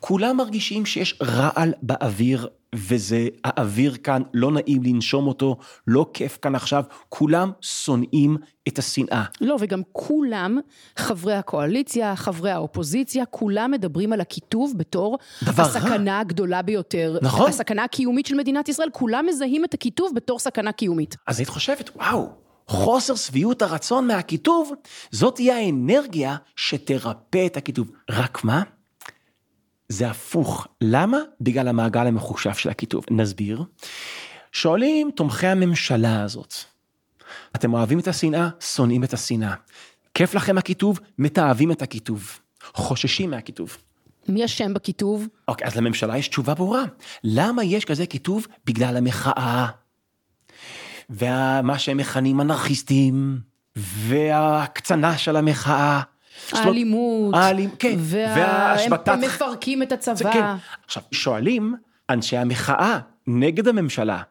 כולם 0.00 0.36
מרגישים 0.36 0.86
שיש 0.86 1.18
רעל 1.22 1.72
באוויר, 1.82 2.48
וזה, 2.74 3.28
האוויר 3.44 3.96
כאן 3.96 4.22
לא 4.34 4.52
נעים 4.52 4.82
לנשום 4.82 5.26
אותו, 5.26 5.56
לא 5.86 6.06
כיף 6.14 6.38
כאן 6.42 6.54
עכשיו, 6.54 6.84
כולם 7.08 7.50
שונאים 7.60 8.36
את 8.68 8.78
השנאה. 8.78 9.24
לא, 9.40 9.56
וגם 9.60 9.82
כולם, 9.92 10.58
חברי 10.96 11.34
הקואליציה, 11.34 12.16
חברי 12.16 12.50
האופוזיציה, 12.50 13.24
כולם 13.26 13.70
מדברים 13.70 14.12
על 14.12 14.20
הכיתוב 14.20 14.74
בתור 14.76 15.18
דבר 15.42 15.62
רע. 15.62 15.68
הסכנה 15.68 16.20
הגדולה 16.20 16.62
ביותר. 16.62 17.18
נכון. 17.22 17.48
הסכנה 17.48 17.84
הקיומית 17.84 18.26
של 18.26 18.34
מדינת 18.34 18.68
ישראל, 18.68 18.88
כולם 18.92 19.26
מזהים 19.28 19.64
את 19.64 19.74
הכיתוב 19.74 20.12
בתור 20.14 20.38
סכנה 20.38 20.72
קיומית. 20.72 21.16
אז 21.26 21.38
היית 21.38 21.48
חושבת, 21.48 21.90
וואו, 21.96 22.28
חוסר 22.68 23.14
שביעות 23.14 23.62
הרצון 23.62 24.06
מהכיתוב, 24.06 24.72
זאת 25.10 25.34
תהיה 25.34 25.56
האנרגיה 25.56 26.36
שתרפא 26.56 27.46
את 27.46 27.56
הכיתוב. 27.56 27.90
רק 28.10 28.44
מה? 28.44 28.62
זה 29.88 30.10
הפוך. 30.10 30.66
למה? 30.80 31.18
בגלל 31.40 31.68
המעגל 31.68 32.06
המחושב 32.06 32.54
של 32.54 32.68
הכיתוב. 32.68 33.04
נסביר. 33.10 33.64
שואלים 34.52 35.10
תומכי 35.10 35.46
הממשלה 35.46 36.22
הזאת, 36.22 36.54
אתם 37.56 37.74
אוהבים 37.74 37.98
את 37.98 38.08
השנאה? 38.08 38.48
שונאים 38.60 39.04
את 39.04 39.12
השנאה. 39.12 39.54
כיף 40.14 40.34
לכם 40.34 40.58
הכיתוב? 40.58 41.00
מתעבים 41.18 41.72
את 41.72 41.82
הכיתוב. 41.82 42.38
חוששים 42.74 43.30
מהכיתוב. 43.30 43.76
מי 44.28 44.44
אשם 44.44 44.74
בכיתוב? 44.74 45.26
אוקיי, 45.48 45.66
אז 45.66 45.76
לממשלה 45.76 46.18
יש 46.18 46.28
תשובה 46.28 46.54
ברורה. 46.54 46.82
למה 47.24 47.64
יש 47.64 47.84
כזה 47.84 48.06
כיתוב? 48.06 48.46
בגלל 48.64 48.96
המחאה. 48.96 49.66
ומה 51.10 51.78
שהם 51.78 51.96
מכנים 51.96 52.40
אנרכיסטים, 52.40 53.40
וההקצנה 53.76 55.18
של 55.18 55.36
המחאה. 55.36 56.00
האלימות, 56.52 57.34
האלימ... 57.34 57.70
כן, 57.78 57.96
וההשבתת... 57.98 59.08
והם 59.08 59.20
מפרקים 59.20 59.82
את 59.82 59.88
זה 59.88 59.94
הצבא. 59.94 60.32
כן. 60.32 60.44
עכשיו, 60.84 61.02
שואלים 61.12 61.74
אנשי 62.10 62.36
המחאה 62.36 62.98
נגד 63.26 63.68
הממשלה, 63.68 64.22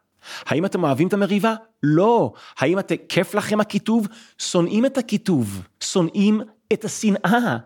האם 0.45 0.65
אתם 0.65 0.83
אוהבים 0.83 1.07
את 1.07 1.13
המריבה? 1.13 1.55
לא. 1.83 2.33
האם 2.59 2.79
אתם, 2.79 2.95
כיף 3.09 3.35
לכם 3.35 3.59
הכיתוב? 3.59 4.07
שונאים 4.37 4.85
את 4.85 4.97
הכיתוב, 4.97 5.61
שונאים 5.79 6.41
את 6.73 6.85
השנאה. 6.85 7.57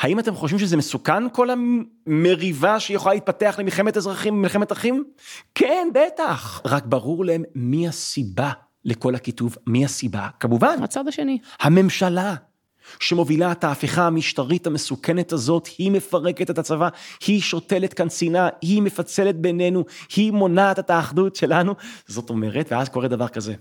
האם 0.00 0.18
אתם 0.18 0.34
חושבים 0.34 0.60
שזה 0.60 0.76
מסוכן 0.76 1.28
כל 1.28 1.48
המריבה 1.50 2.80
שיכולה 2.80 3.14
להתפתח 3.14 3.56
למלחמת 3.58 3.96
אזרחים, 3.96 4.42
מלחמת 4.42 4.72
אחים? 4.72 5.04
כן, 5.54 5.88
בטח. 5.94 6.62
רק 6.64 6.84
ברור 6.86 7.24
להם 7.24 7.42
מי 7.54 7.88
הסיבה 7.88 8.50
לכל 8.84 9.14
הכיתוב, 9.14 9.56
מי 9.66 9.84
הסיבה? 9.84 10.28
כמובן, 10.40 10.82
הצד 10.82 11.08
השני. 11.08 11.38
הממשלה. 11.60 12.34
שמובילה 13.00 13.52
את 13.52 13.64
ההפיכה 13.64 14.06
המשטרית 14.06 14.66
המסוכנת 14.66 15.32
הזאת, 15.32 15.68
היא 15.78 15.90
מפרקת 15.90 16.50
את 16.50 16.58
הצבא, 16.58 16.88
היא 17.26 17.40
שותלת 17.40 17.94
כאן 17.94 18.10
שנאה, 18.10 18.48
היא 18.62 18.82
מפצלת 18.82 19.36
בינינו, 19.36 19.84
היא 20.16 20.32
מונעת 20.32 20.78
את 20.78 20.90
האחדות 20.90 21.36
שלנו. 21.36 21.74
זאת 22.06 22.30
אומרת, 22.30 22.72
ואז 22.72 22.88
קורה 22.88 23.08
דבר 23.08 23.28
כזה. 23.28 23.54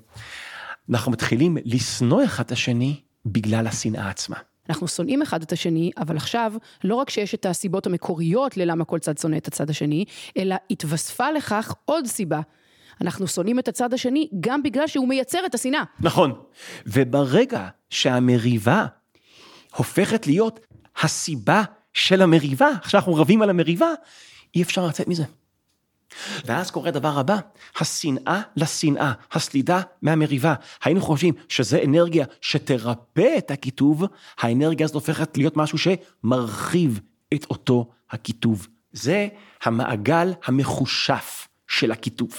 אנחנו 0.89 1.11
מתחילים 1.11 1.57
לשנוא 1.65 2.23
אחד 2.23 2.43
את 2.43 2.51
השני 2.51 2.95
בגלל 3.25 3.67
השנאה 3.67 4.09
עצמה. 4.09 4.35
אנחנו 4.69 4.87
שונאים 4.87 5.21
אחד 5.21 5.41
את 5.41 5.51
השני, 5.51 5.91
אבל 5.97 6.17
עכשיו, 6.17 6.53
לא 6.83 6.95
רק 6.95 7.09
שיש 7.09 7.35
את 7.35 7.45
הסיבות 7.45 7.87
המקוריות 7.87 8.57
ללמה 8.57 8.85
כל 8.85 8.99
צד 8.99 9.17
שונא 9.17 9.37
את 9.37 9.47
הצד 9.47 9.69
השני, 9.69 10.05
אלא 10.37 10.55
התווספה 10.71 11.31
לכך 11.31 11.73
עוד 11.85 12.05
סיבה. 12.05 12.41
אנחנו 13.01 13.27
שונאים 13.27 13.59
את 13.59 13.67
הצד 13.67 13.93
השני 13.93 14.29
גם 14.39 14.63
בגלל 14.63 14.87
שהוא 14.87 15.07
מייצר 15.07 15.39
את 15.45 15.55
השנאה. 15.55 15.83
נכון. 15.99 16.33
וברגע 16.85 17.67
שהמריבה 17.89 18.85
הופכת 19.75 20.27
להיות 20.27 20.59
הסיבה 21.01 21.63
של 21.93 22.21
המריבה, 22.21 22.69
עכשיו 22.81 22.99
אנחנו 22.99 23.15
רבים 23.15 23.41
על 23.41 23.49
המריבה, 23.49 23.89
אי 24.55 24.61
אפשר 24.61 24.87
לצאת 24.87 25.07
מזה. 25.07 25.23
ואז 26.45 26.71
קורה 26.71 26.89
הדבר 26.89 27.19
הבא, 27.19 27.37
השנאה 27.79 28.41
לשנאה, 28.55 29.13
הסלידה 29.31 29.81
מהמריבה. 30.01 30.53
היינו 30.83 31.01
חושבים 31.01 31.33
שזה 31.49 31.81
אנרגיה 31.85 32.25
שתרפא 32.41 33.37
את 33.37 33.51
הכיתוב, 33.51 34.03
האנרגיה 34.39 34.85
הזאת 34.85 34.95
הופכת 34.95 35.37
להיות 35.37 35.57
משהו 35.57 35.77
שמרחיב 35.77 36.99
את 37.33 37.45
אותו 37.49 37.89
הכיתוב. 38.09 38.67
זה 38.91 39.27
המעגל 39.63 40.33
המחושף 40.45 41.47
של 41.67 41.91
הכיתוב. 41.91 42.31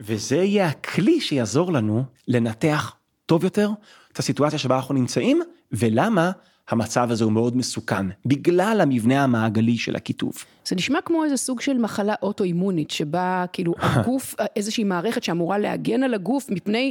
וזה 0.00 0.36
יהיה 0.36 0.66
הכלי 0.66 1.20
שיעזור 1.20 1.72
לנו 1.72 2.04
לנתח 2.28 2.94
טוב 3.26 3.44
יותר 3.44 3.70
את 4.18 4.22
הסיטואציה 4.22 4.58
שבה 4.58 4.76
אנחנו 4.76 4.94
נמצאים, 4.94 5.40
ולמה 5.72 6.30
המצב 6.68 7.10
הזה 7.10 7.24
הוא 7.24 7.32
מאוד 7.32 7.56
מסוכן, 7.56 8.06
בגלל 8.26 8.80
המבנה 8.80 9.24
המעגלי 9.24 9.78
של 9.78 9.96
הכיתוב. 9.96 10.32
זה 10.64 10.76
נשמע 10.76 10.98
כמו 11.04 11.24
איזה 11.24 11.36
סוג 11.36 11.60
של 11.60 11.78
מחלה 11.78 12.14
אוטואימונית, 12.22 12.90
שבה 12.90 13.44
כאילו 13.52 13.74
הגוף, 13.82 14.34
איזושהי 14.56 14.84
מערכת 14.84 15.22
שאמורה 15.22 15.58
להגן 15.58 16.02
על 16.02 16.14
הגוף 16.14 16.50
מפני 16.50 16.90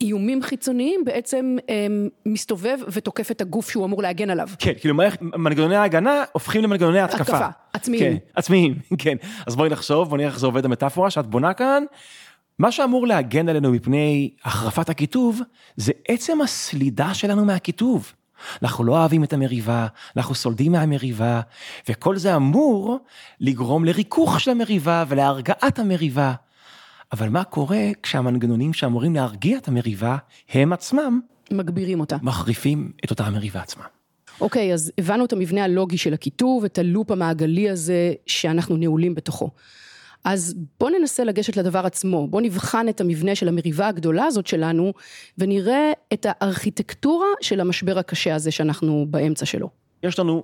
איומים 0.00 0.42
חיצוניים, 0.42 1.00
בעצם 1.04 1.56
הם, 1.68 2.08
מסתובב 2.26 2.78
ותוקף 2.92 3.30
את 3.30 3.40
הגוף 3.40 3.70
שהוא 3.70 3.84
אמור 3.84 4.02
להגן 4.02 4.30
עליו. 4.30 4.48
כן, 4.58 4.72
כאילו 4.80 4.94
מערכת- 4.94 5.22
מנגנוני 5.22 5.76
ההגנה 5.76 6.24
הופכים 6.32 6.62
למנגנוני 6.62 7.00
התקפה. 7.00 7.22
התקפה, 7.22 7.48
עצמיים. 7.72 8.02
כן, 8.02 8.16
עצמיים, 8.34 8.74
כן. 9.02 9.16
אז 9.46 9.56
בואי 9.56 9.68
נחשוב, 9.70 10.08
בואי 10.08 10.18
נראה 10.18 10.30
איך 10.30 10.38
זה 10.38 10.46
עובד 10.46 10.64
המטאפורה 10.64 11.10
שאת 11.10 11.26
בונה 11.26 11.52
כאן. 11.54 11.82
מה 12.58 12.72
שאמור 12.72 13.06
להגן 13.06 13.48
עלינו 13.48 13.72
מפני 13.72 14.30
החרפת 14.44 14.88
הכיתוב, 14.88 15.40
זה 15.76 15.92
עצם 16.08 16.40
הסלידה 16.40 17.14
שלנו 17.14 17.44
מהכיתוב. 17.44 18.12
אנחנו 18.62 18.84
לא 18.84 18.92
אוהבים 18.92 19.24
את 19.24 19.32
המריבה, 19.32 19.86
אנחנו 20.16 20.34
סולדים 20.34 20.72
מהמריבה, 20.72 21.40
וכל 21.88 22.16
זה 22.16 22.36
אמור 22.36 22.98
לגרום 23.40 23.84
לריכוך 23.84 24.40
של 24.40 24.50
המריבה 24.50 25.04
ולהרגעת 25.08 25.78
המריבה. 25.78 26.34
אבל 27.12 27.28
מה 27.28 27.44
קורה 27.44 27.90
כשהמנגנונים 28.02 28.72
שאמורים 28.72 29.14
להרגיע 29.14 29.58
את 29.58 29.68
המריבה, 29.68 30.16
הם 30.48 30.72
עצמם 30.72 31.20
מגבירים 31.50 32.00
אותה. 32.00 32.16
מחריפים 32.22 32.92
את 33.04 33.10
אותה 33.10 33.24
המריבה 33.24 33.60
עצמה. 33.60 33.84
אוקיי, 34.40 34.74
אז 34.74 34.92
הבנו 34.98 35.24
את 35.24 35.32
המבנה 35.32 35.64
הלוגי 35.64 35.98
של 35.98 36.14
הכיתוב, 36.14 36.64
את 36.64 36.78
הלופ 36.78 37.10
המעגלי 37.10 37.70
הזה 37.70 38.12
שאנחנו 38.26 38.76
נעולים 38.76 39.14
בתוכו. 39.14 39.50
אז 40.24 40.54
בואו 40.80 40.90
ננסה 40.98 41.24
לגשת 41.24 41.56
לדבר 41.56 41.86
עצמו, 41.86 42.28
בואו 42.28 42.42
נבחן 42.42 42.88
את 42.88 43.00
המבנה 43.00 43.34
של 43.34 43.48
המריבה 43.48 43.88
הגדולה 43.88 44.24
הזאת 44.24 44.46
שלנו, 44.46 44.92
ונראה 45.38 45.92
את 46.12 46.26
הארכיטקטורה 46.28 47.26
של 47.40 47.60
המשבר 47.60 47.98
הקשה 47.98 48.34
הזה 48.34 48.50
שאנחנו 48.50 49.06
באמצע 49.10 49.46
שלו. 49.46 49.70
יש 50.02 50.18
לנו 50.18 50.42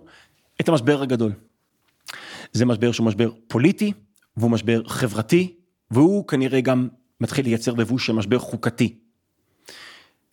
את 0.60 0.68
המשבר 0.68 1.02
הגדול. 1.02 1.32
זה 2.52 2.66
משבר 2.66 2.92
שהוא 2.92 3.06
משבר 3.06 3.30
פוליטי, 3.48 3.92
והוא 4.36 4.50
משבר 4.50 4.82
חברתי, 4.86 5.54
והוא 5.90 6.28
כנראה 6.28 6.60
גם 6.60 6.88
מתחיל 7.20 7.44
לייצר 7.44 7.72
לבוש 7.72 8.06
של 8.06 8.12
משבר 8.12 8.38
חוקתי. 8.38 8.98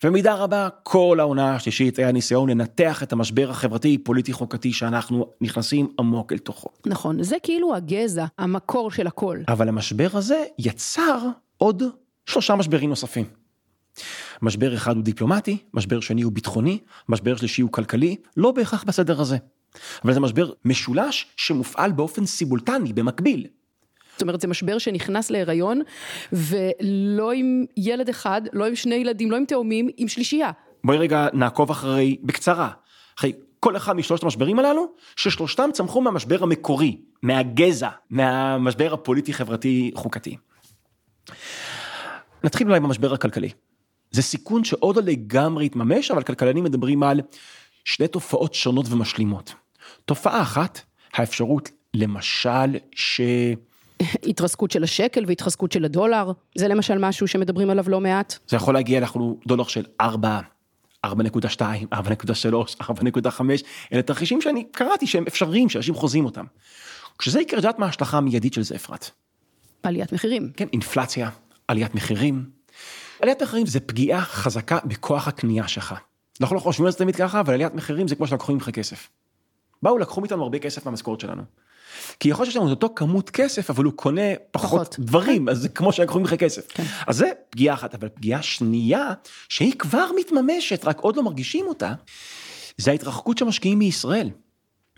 ובמידה 0.04 0.34
רבה 0.34 0.68
כל 0.82 1.16
העונה 1.20 1.54
השלישית 1.54 1.98
היה 1.98 2.12
ניסיון 2.12 2.50
לנתח 2.50 3.02
את 3.02 3.12
המשבר 3.12 3.50
החברתי 3.50 3.98
פוליטי 3.98 4.32
חוקתי 4.32 4.72
שאנחנו 4.72 5.26
נכנסים 5.40 5.88
עמוק 5.98 6.32
אל 6.32 6.38
תוכו. 6.38 6.68
נכון, 6.86 7.22
זה 7.22 7.36
כאילו 7.42 7.74
הגזע, 7.74 8.24
המקור 8.38 8.90
של 8.90 9.06
הכל. 9.06 9.38
אבל 9.48 9.68
המשבר 9.68 10.08
הזה 10.12 10.44
יצר 10.58 11.18
עוד 11.58 11.82
שלושה 12.26 12.56
משברים 12.56 12.90
נוספים. 12.90 13.24
משבר 14.42 14.74
אחד 14.74 14.96
הוא 14.96 15.04
דיפלומטי, 15.04 15.58
משבר 15.74 16.00
שני 16.00 16.22
הוא 16.22 16.32
ביטחוני, 16.32 16.78
משבר 17.08 17.36
שלישי 17.36 17.62
הוא 17.62 17.72
כלכלי, 17.72 18.16
לא 18.36 18.50
בהכרח 18.50 18.84
בסדר 18.84 19.20
הזה. 19.20 19.36
אבל 20.04 20.14
זה 20.14 20.20
משבר 20.20 20.50
משולש 20.64 21.26
שמופעל 21.36 21.92
באופן 21.92 22.26
סימולטני, 22.26 22.92
במקביל. 22.92 23.46
זאת 24.12 24.22
אומרת, 24.22 24.40
זה 24.40 24.48
משבר 24.48 24.78
שנכנס 24.78 25.30
להיריון, 25.30 25.80
ולא 26.32 27.32
עם 27.32 27.64
ילד 27.76 28.08
אחד, 28.08 28.42
לא 28.52 28.66
עם 28.66 28.74
שני 28.74 28.94
ילדים, 28.94 29.30
לא 29.30 29.36
עם 29.36 29.44
תאומים, 29.44 29.88
עם 29.96 30.08
שלישייה. 30.08 30.50
בואי 30.84 30.98
רגע 30.98 31.28
נעקוב 31.32 31.70
אחרי, 31.70 32.16
בקצרה, 32.22 32.70
אחרי 33.18 33.32
כל 33.60 33.76
אחד 33.76 33.96
משלושת 33.96 34.22
המשברים 34.22 34.58
הללו, 34.58 34.86
ששלושתם 35.16 35.70
צמחו 35.72 36.00
מהמשבר 36.00 36.42
המקורי, 36.42 36.96
מהגזע, 37.22 37.88
מהמשבר 38.10 38.94
הפוליטי-חברתי-חוקתי. 38.94 40.36
נתחיל 42.44 42.66
אולי 42.66 42.80
במשבר 42.80 43.14
הכלכלי. 43.14 43.50
זה 44.10 44.22
סיכון 44.22 44.64
שעוד 44.64 44.96
לא 44.96 45.02
לגמרי 45.02 45.66
התממש, 45.66 46.10
אבל 46.10 46.22
כלכלנים 46.22 46.64
מדברים 46.64 47.02
על 47.02 47.20
שתי 47.84 48.08
תופעות 48.08 48.54
שונות 48.54 48.86
ומשלימות. 48.90 49.54
תופעה 50.04 50.42
אחת, 50.42 50.80
האפשרות 51.12 51.70
למשל 51.94 52.76
ש... 52.94 53.20
התרסקות 54.26 54.70
של 54.70 54.82
השקל 54.82 55.24
והתחזקות 55.26 55.72
של 55.72 55.84
הדולר, 55.84 56.32
זה 56.58 56.68
למשל 56.68 56.98
משהו 56.98 57.28
שמדברים 57.28 57.70
עליו 57.70 57.84
לא 57.88 58.00
מעט. 58.00 58.38
זה 58.48 58.56
יכול 58.56 58.74
להגיע, 58.74 58.98
אנחנו 58.98 59.38
דולר 59.46 59.64
של 59.64 59.84
4, 60.00 60.40
4.2, 61.06 61.10
4.3, 61.94 61.98
4.5, 62.82 63.40
אלה 63.92 64.02
תרחישים 64.02 64.40
שאני 64.40 64.64
קראתי 64.72 65.06
שהם 65.06 65.24
אפשריים, 65.28 65.68
שאנשים 65.68 65.94
חוזים 65.94 66.24
אותם. 66.24 66.44
כשזה 67.18 67.40
יקרה, 67.40 67.58
את 67.58 67.64
יודעת 67.64 67.78
מה 67.78 67.86
ההשלכה 67.86 68.18
המיידית 68.18 68.52
של 68.52 68.62
זה, 68.62 68.74
אפרת? 68.74 69.10
עליית 69.82 70.12
מחירים. 70.12 70.50
כן, 70.56 70.66
אינפלציה, 70.72 71.30
עליית 71.68 71.94
מחירים. 71.94 72.44
עליית 73.22 73.42
מחירים 73.42 73.66
זה 73.66 73.80
פגיעה 73.80 74.20
חזקה 74.20 74.78
בכוח 74.84 75.28
הקנייה 75.28 75.68
שלך. 75.68 75.94
אנחנו 76.40 76.56
לא 76.56 76.60
חושבים 76.60 76.86
על 76.86 76.92
זה 76.92 76.98
תמיד 76.98 77.16
ככה, 77.16 77.40
אבל 77.40 77.54
עליית 77.54 77.74
מחירים 77.74 78.08
זה 78.08 78.16
כמו 78.16 78.26
שלקחו 78.26 78.52
ממך 78.52 78.70
כסף. 78.70 79.08
באו, 79.82 79.98
לקחו 79.98 80.20
מאיתנו 80.20 80.42
הרבה 80.42 80.58
כסף 80.58 80.86
מהמשכורת 80.86 81.20
שלנו. 81.20 81.42
כי 82.20 82.28
יכול 82.28 82.42
להיות 82.42 82.52
שיש 82.52 82.56
לנו 82.56 82.66
את 82.66 82.70
אותו 82.70 82.92
כמות 82.96 83.30
כסף, 83.30 83.70
אבל 83.70 83.84
הוא 83.84 83.92
קונה 83.92 84.20
פחות, 84.50 84.70
פחות. 84.70 84.96
דברים, 84.98 85.48
אז 85.48 85.58
זה 85.58 85.68
כמו 85.68 85.92
שלקחו 85.92 86.20
ממך 86.20 86.34
כסף. 86.34 86.66
כן. 86.68 86.84
אז 87.06 87.16
זה 87.16 87.30
פגיעה 87.50 87.74
אחת, 87.74 87.94
אבל 87.94 88.08
פגיעה 88.08 88.42
שנייה, 88.42 89.12
שהיא 89.48 89.72
כבר 89.78 90.06
מתממשת, 90.18 90.84
רק 90.84 91.00
עוד 91.00 91.16
לא 91.16 91.22
מרגישים 91.22 91.66
אותה, 91.66 91.92
זה 92.76 92.90
ההתרחקות 92.90 93.38
של 93.38 93.44
משקיעים 93.44 93.78
מישראל. 93.78 94.30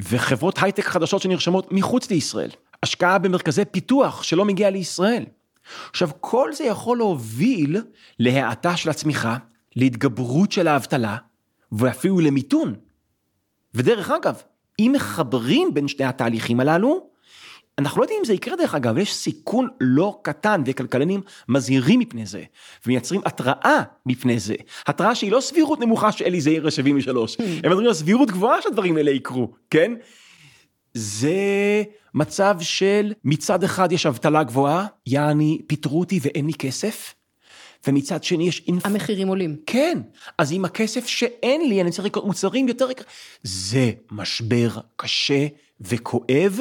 וחברות 0.01 0.63
הייטק 0.63 0.85
חדשות 0.85 1.23
שנרשמות 1.23 1.73
מחוץ 1.73 2.11
לישראל. 2.11 2.51
השקעה 2.83 3.19
במרכזי 3.19 3.65
פיתוח 3.65 4.23
שלא 4.23 4.45
מגיעה 4.45 4.71
לישראל. 4.71 5.25
עכשיו, 5.91 6.11
כל 6.21 6.53
זה 6.53 6.65
יכול 6.65 6.99
להוביל 6.99 7.83
להאטה 8.19 8.77
של 8.77 8.91
הצמיחה, 8.91 9.37
להתגברות 9.77 10.53
של 10.53 10.69
האבטלה, 10.69 11.17
ואפילו 11.73 12.21
למיתון. 12.21 12.75
ודרך 13.75 14.11
אגב, 14.11 14.43
אם 14.79 14.93
מחברים 14.95 15.75
בין 15.75 15.89
שני 15.89 16.05
התהליכים 16.05 16.61
הללו, 16.61 17.09
אנחנו 17.79 18.01
לא 18.01 18.05
יודעים 18.05 18.19
אם 18.19 18.25
זה 18.25 18.35
יקרה 18.35 18.57
דרך 18.57 18.75
אגב, 18.75 18.99
יש 18.99 19.15
סיכון 19.15 19.69
לא 19.81 20.19
קטן, 20.23 20.63
וכלכלנים 20.67 21.21
מזהירים 21.49 22.01
מפני 22.01 22.27
זה, 22.27 22.43
ומייצרים 22.87 23.21
התראה 23.25 23.83
מפני 24.07 24.39
זה. 24.39 24.55
התראה 24.87 25.15
שהיא 25.15 25.33
לא 25.33 25.41
סבירות 25.41 25.81
נמוכה 25.81 26.13
שאלי 26.13 26.41
זעיר 26.41 26.71
73, 26.71 27.37
הם 27.41 27.71
מדברים 27.71 27.87
על 27.87 27.95
סבירות 27.95 28.31
גבוהה 28.31 28.63
שהדברים 28.63 28.97
האלה 28.97 29.11
יקרו, 29.11 29.53
כן? 29.71 29.93
זה 30.95 31.83
מצב 32.15 32.57
של 32.61 33.13
מצד 33.25 33.65
אחד 33.65 33.93
יש 33.93 34.07
אבטלה 34.07 34.43
גבוהה, 34.43 34.87
יעני 35.07 35.59
פיטרו 35.67 36.01
אותי 36.01 36.21
ואין 36.23 36.47
לי 36.47 36.55
כסף, 36.55 37.15
ומצד 37.89 38.25
שני 38.25 38.49
יש 38.49 38.63
אינפ... 38.67 38.87
המחירים 38.87 39.29
עולים. 39.29 39.57
כן, 39.67 39.99
אז 40.39 40.53
עם 40.53 40.65
הכסף 40.65 41.07
שאין 41.07 41.69
לי, 41.69 41.81
אני 41.81 41.91
צריך 41.91 42.05
לקנות 42.05 42.25
מוצרים 42.25 42.69
יותר. 42.69 42.87
זה 43.43 43.93
משבר 44.11 44.69
קשה 44.97 45.47
וכואב, 45.81 46.59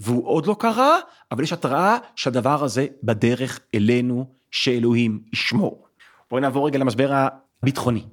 והוא 0.00 0.26
עוד 0.26 0.46
לא 0.46 0.56
קרה, 0.58 0.98
אבל 1.32 1.42
יש 1.42 1.52
התראה 1.52 1.98
שהדבר 2.16 2.64
הזה 2.64 2.86
בדרך 3.02 3.60
אלינו, 3.74 4.26
שאלוהים 4.50 5.20
ישמור. 5.32 5.86
בואי 6.30 6.42
נעבור 6.42 6.66
רגע 6.66 6.78
למשבר 6.78 7.28
הביטחוני. 7.62 8.04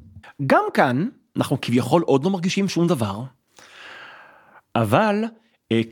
גם 0.46 0.64
כאן, 0.74 1.08
אנחנו 1.38 1.62
כביכול 1.62 2.02
עוד 2.02 2.24
לא 2.24 2.30
מרגישים 2.30 2.68
שום 2.70 2.88
דבר, 2.88 3.22
אבל 4.76 5.24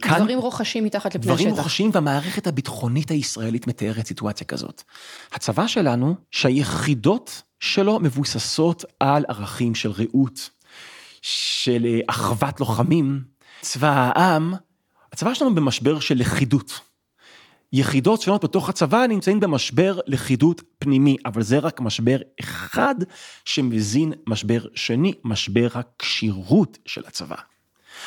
כאן... 0.01 0.17
דברים 0.17 0.39
רוכשים 0.39 0.83
מתחת 0.83 1.15
לפני 1.15 1.31
השטח. 1.31 1.43
דברים 1.43 1.57
רוכשים 1.57 1.89
והמערכת 1.93 2.47
הביטחונית 2.47 3.11
הישראלית 3.11 3.67
מתארת 3.67 4.05
סיטואציה 4.05 4.47
כזאת. 4.47 4.83
הצבא 5.33 5.67
שלנו, 5.67 6.15
שהיחידות 6.31 7.41
שלו 7.59 7.99
מבוססות 7.99 8.85
על 8.99 9.25
ערכים 9.27 9.75
של 9.75 9.91
רעות, 9.91 10.49
של 11.21 11.85
אה, 11.85 11.99
אחוות 12.07 12.59
לוחמים, 12.59 13.21
צבא 13.61 14.11
העם, 14.15 14.53
הצבא 15.13 15.33
שלנו 15.33 15.55
במשבר 15.55 15.99
של 15.99 16.15
לכידות. 16.17 16.79
יחידות 17.73 18.21
שונות 18.21 18.43
בתוך 18.43 18.69
הצבא 18.69 19.07
נמצאים 19.07 19.39
במשבר 19.39 19.99
לכידות 20.07 20.61
פנימי, 20.79 21.17
אבל 21.25 21.41
זה 21.41 21.59
רק 21.59 21.81
משבר 21.81 22.17
אחד 22.39 22.95
שמזין 23.45 24.13
משבר 24.27 24.65
שני, 24.75 25.13
משבר 25.23 25.67
הכשירות 25.73 26.77
של 26.85 27.03
הצבא. 27.07 27.35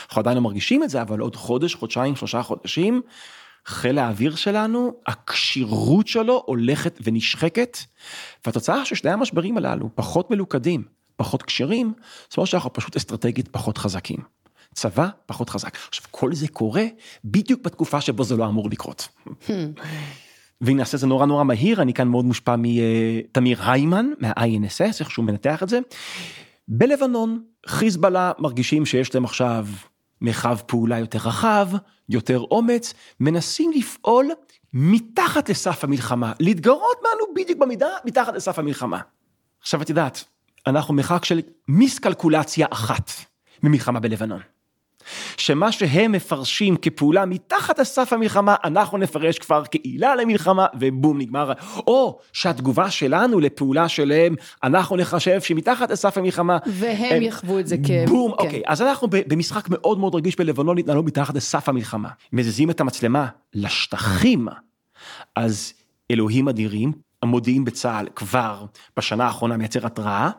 אנחנו 0.09 0.21
עדיין 0.21 0.37
לא 0.37 0.43
מרגישים 0.43 0.83
את 0.83 0.91
זה, 0.91 1.03
אבל 1.03 1.21
עוד 1.21 1.37
חודש, 1.37 1.75
חודשיים, 1.75 2.17
שלושה 2.17 2.43
חודשים, 2.43 3.03
חיל 3.67 3.99
האוויר 3.99 4.37
שלנו, 4.37 4.93
הכשירות 5.07 6.07
שלו 6.07 6.43
הולכת 6.47 6.99
ונשחקת, 7.03 7.79
והתוצאה 8.47 8.85
של 8.85 8.95
שני 8.95 9.11
המשברים 9.11 9.57
הללו, 9.57 9.91
פחות 9.95 10.31
מלוכדים, 10.31 10.85
פחות 11.17 11.43
כשירים, 11.43 11.93
זאת 12.29 12.37
אומרת 12.37 12.49
שאנחנו 12.49 12.73
פשוט 12.73 12.97
אסטרטגית 12.97 13.49
פחות 13.49 13.79
חזקים. 13.79 14.19
צבא 14.75 15.09
פחות 15.27 15.51
חזק. 15.51 15.77
עכשיו, 15.89 16.05
כל 16.11 16.35
זה 16.35 16.49
קורה 16.49 16.85
בדיוק 17.25 17.63
בתקופה 17.63 18.01
שבו 18.01 18.25
זה 18.25 18.37
לא 18.37 18.47
אמור 18.47 18.71
לקרות. 18.71 19.09
ואם 20.61 20.77
נעשה 20.77 20.97
זה 20.97 21.07
נורא 21.07 21.27
נורא 21.27 21.45
מהיר, 21.45 21.83
אני 21.83 21.95
כאן 21.95 22.09
מאוד 22.09 22.25
מושפע 22.25 22.55
מתמיר 22.59 23.71
היימן, 23.71 24.07
מה-INSS, 24.21 25.01
איך 25.01 25.11
שהוא 25.11 25.25
מנתח 25.25 25.63
את 25.63 25.69
זה. 25.69 25.79
בלבנון, 26.69 27.45
חיזבאללה 27.67 28.33
מרגישים 28.39 28.87
שיש 28.87 29.15
להם 29.15 29.25
עכשיו 29.25 29.67
מרחב 30.21 30.59
פעולה 30.67 30.99
יותר 30.99 31.19
רחב, 31.19 31.69
יותר 32.09 32.41
אומץ, 32.41 32.95
מנסים 33.21 33.71
לפעול 33.75 34.31
מתחת 34.73 35.49
לסף 35.49 35.85
המלחמה, 35.85 36.33
להתגרות 36.41 36.97
בנו 37.03 37.35
בדיוק 37.35 37.59
במידה 37.59 37.89
מתחת 38.05 38.35
לסף 38.35 38.59
המלחמה. 38.59 39.01
עכשיו 39.61 39.83
את 39.83 39.89
יודעת, 39.89 40.25
אנחנו 40.67 40.95
מרחק 40.95 41.25
של 41.25 41.41
מיסקלקולציה 41.69 42.67
אחת 42.71 43.11
ממלחמה 43.63 44.01
בלבנון. 44.01 44.41
שמה 45.37 45.73
שהם 45.73 46.13
מפרשים 46.13 46.77
כפעולה 46.77 47.27
מתחת 47.27 47.79
לסף 47.79 48.13
המלחמה, 48.13 48.55
אנחנו 48.65 48.99
נפרש 48.99 49.39
כבר 49.39 49.63
כעילה 49.71 50.17
למלחמה, 50.17 50.67
ובום, 50.81 51.19
נגמר. 51.19 51.53
או 51.87 52.19
שהתגובה 52.33 52.91
שלנו 52.91 53.41
לפעולה 53.41 53.89
שלהם, 53.89 54.35
אנחנו 54.63 54.97
נחשב 54.97 55.41
שמתחת 55.41 55.91
לסף 55.91 56.19
המלחמה... 56.19 56.59
והם 56.67 57.17
הם, 57.17 57.23
יחוו 57.23 57.59
את 57.59 57.67
זה 57.67 57.77
כ... 57.77 57.91
בום, 58.09 58.33
כן. 58.39 58.45
אוקיי. 58.45 58.63
אז 58.67 58.83
אנחנו 58.83 59.09
במשחק 59.11 59.69
מאוד 59.69 59.99
מאוד 59.99 60.15
רגיש 60.15 60.37
בלבנון, 60.37 60.79
התנהלו 60.79 61.03
מתחת 61.03 61.35
לסף 61.35 61.69
המלחמה. 61.69 62.09
מזיזים 62.33 62.71
את 62.71 62.81
המצלמה 62.81 63.27
לשטחים, 63.55 64.49
אז 65.37 65.73
אלוהים 66.11 66.49
אדירים, 66.49 66.93
המודיעין 67.23 67.65
בצה"ל 67.65 68.07
כבר 68.17 68.65
בשנה 68.97 69.25
האחרונה 69.25 69.57
מייצר 69.57 69.87
התראה. 69.87 70.31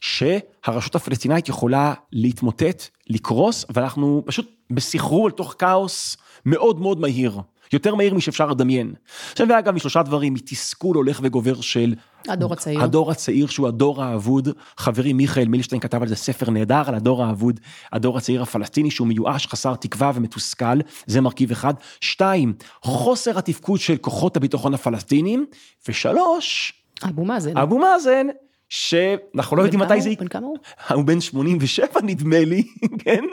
שהרשות 0.00 0.94
הפלסטינאית 0.94 1.48
יכולה 1.48 1.94
להתמוטט, 2.12 2.88
לקרוס, 3.10 3.64
ואנחנו 3.74 4.22
פשוט 4.26 4.50
בסחרור 4.70 5.26
אל 5.26 5.32
תוך 5.32 5.54
כאוס 5.58 6.16
מאוד 6.46 6.80
מאוד 6.80 7.00
מהיר. 7.00 7.40
יותר 7.72 7.94
מהיר 7.94 8.14
משאפשר 8.14 8.46
לדמיין. 8.46 8.94
עכשיו 9.32 9.46
ואגב 9.50 9.74
משלושה 9.74 10.02
דברים, 10.02 10.34
מתסכול 10.34 10.96
הולך 10.96 11.20
וגובר 11.22 11.60
של 11.60 11.94
הדור 12.28 12.52
הצעיר. 12.52 12.82
הדור 12.82 13.10
הצעיר 13.10 13.46
שהוא 13.46 13.68
הדור 13.68 14.02
האבוד, 14.02 14.48
חברי 14.76 15.12
מיכאל 15.12 15.48
מילשטיין 15.48 15.80
כתב 15.80 16.02
על 16.02 16.08
זה 16.08 16.16
ספר 16.16 16.50
נהדר 16.50 16.82
על 16.86 16.94
הדור 16.94 17.24
האבוד, 17.24 17.60
הדור 17.92 18.18
הצעיר 18.18 18.42
הפלסטיני 18.42 18.90
שהוא 18.90 19.08
מיואש, 19.08 19.46
חסר 19.46 19.74
תקווה 19.74 20.12
ומתוסכל, 20.14 20.80
זה 21.06 21.20
מרכיב 21.20 21.50
אחד. 21.50 21.74
שתיים, 22.00 22.52
חוסר 22.82 23.38
התפקוד 23.38 23.80
של 23.80 23.96
כוחות 23.96 24.36
הביטחון 24.36 24.74
הפלסטינים, 24.74 25.46
ושלוש, 25.88 26.72
אבו 27.08 27.24
מאזן. 27.24 27.56
אבו 27.56 27.78
מאזן, 27.78 28.26
שאנחנו 28.70 29.56
לא 29.56 29.62
יודעים 29.62 29.80
מתי 29.80 30.00
זה. 30.00 30.10
בן 30.18 30.28
כמה 30.28 30.46
הוא? 30.46 30.56
הוא 30.90 31.04
בן 31.04 31.20
87 31.20 31.86
נדמה 32.02 32.40
לי, 32.40 32.62
כן? 33.04 33.24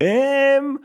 אמ, 0.00 0.76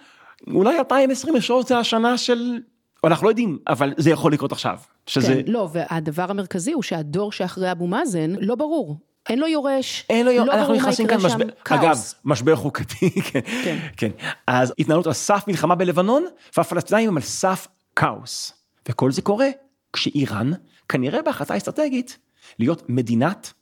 אולי 0.54 0.80
2023 0.80 1.66
זה 1.66 1.78
השנה 1.78 2.18
של... 2.18 2.60
אנחנו 3.04 3.26
לא 3.26 3.32
יודעים, 3.32 3.58
אבל 3.68 3.94
זה 3.98 4.10
יכול 4.10 4.34
לקרות 4.34 4.52
עכשיו. 4.52 4.78
שזה... 5.06 5.28
כן, 5.46 5.52
לא, 5.52 5.70
והדבר 5.72 6.32
המרכזי 6.32 6.72
הוא 6.72 6.84
שהדור 6.84 7.32
שאחרי 7.32 7.72
אבו 7.72 7.88
מאזן, 7.88 8.34
לא 8.40 8.56
ברור. 8.56 8.98
אין 9.30 9.40
לו 9.40 9.48
יורש, 9.48 10.06
אין 10.10 10.26
לו 10.26 10.32
יורש, 10.32 10.48
לא 10.48 10.54
אנחנו 10.54 10.74
נכנסים 10.74 11.08
כאן 11.08 11.18
משבר, 11.18 11.46
כאוס. 11.66 11.80
אגב, 11.80 11.98
משבר 12.26 12.56
חוקתי, 12.56 13.10
כן, 13.32 13.40
כן, 13.64 13.78
כן. 13.98 14.12
אז 14.48 14.74
התנהלות 14.80 15.08
על 15.08 15.14
סף 15.14 15.44
מלחמה 15.48 15.76
בלבנון, 15.76 16.26
והפלסטינאים 16.58 17.10
הם 17.10 17.18
על 17.18 17.24
סף 17.24 17.68
כאוס. 17.96 18.54
וכל 18.90 19.12
זה 19.12 19.22
קורה 19.22 19.48
כשאיראן, 19.94 20.52
כנראה 20.90 21.22
בהחלטה 21.22 21.58
אסטרטגית, 21.58 22.18
להיות 22.60 22.90
מדינת 22.90 23.54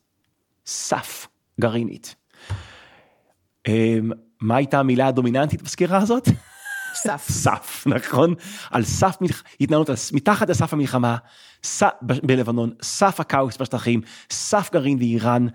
סף 0.70 1.26
גרעינית. 1.60 2.14
אמ, 3.68 4.10
מה 4.40 4.56
הייתה 4.56 4.78
המילה 4.78 5.06
הדומיננטית 5.06 5.62
בסקירה 5.62 5.98
הזאת? 5.98 6.28
סף. 6.94 7.26
סף, 7.44 7.84
נכון? 7.86 8.34
על 8.70 8.84
סף 8.84 9.16
התנהלות, 9.60 9.90
מתחת 10.12 10.50
לסף 10.50 10.72
המלחמה, 10.72 11.16
בלבנון, 12.02 12.70
סף 12.82 13.20
הכאוס 13.20 13.56
בשטחים, 13.56 14.00
סף 14.30 14.70
גרעין 14.72 14.98
באיראן. 14.98 15.46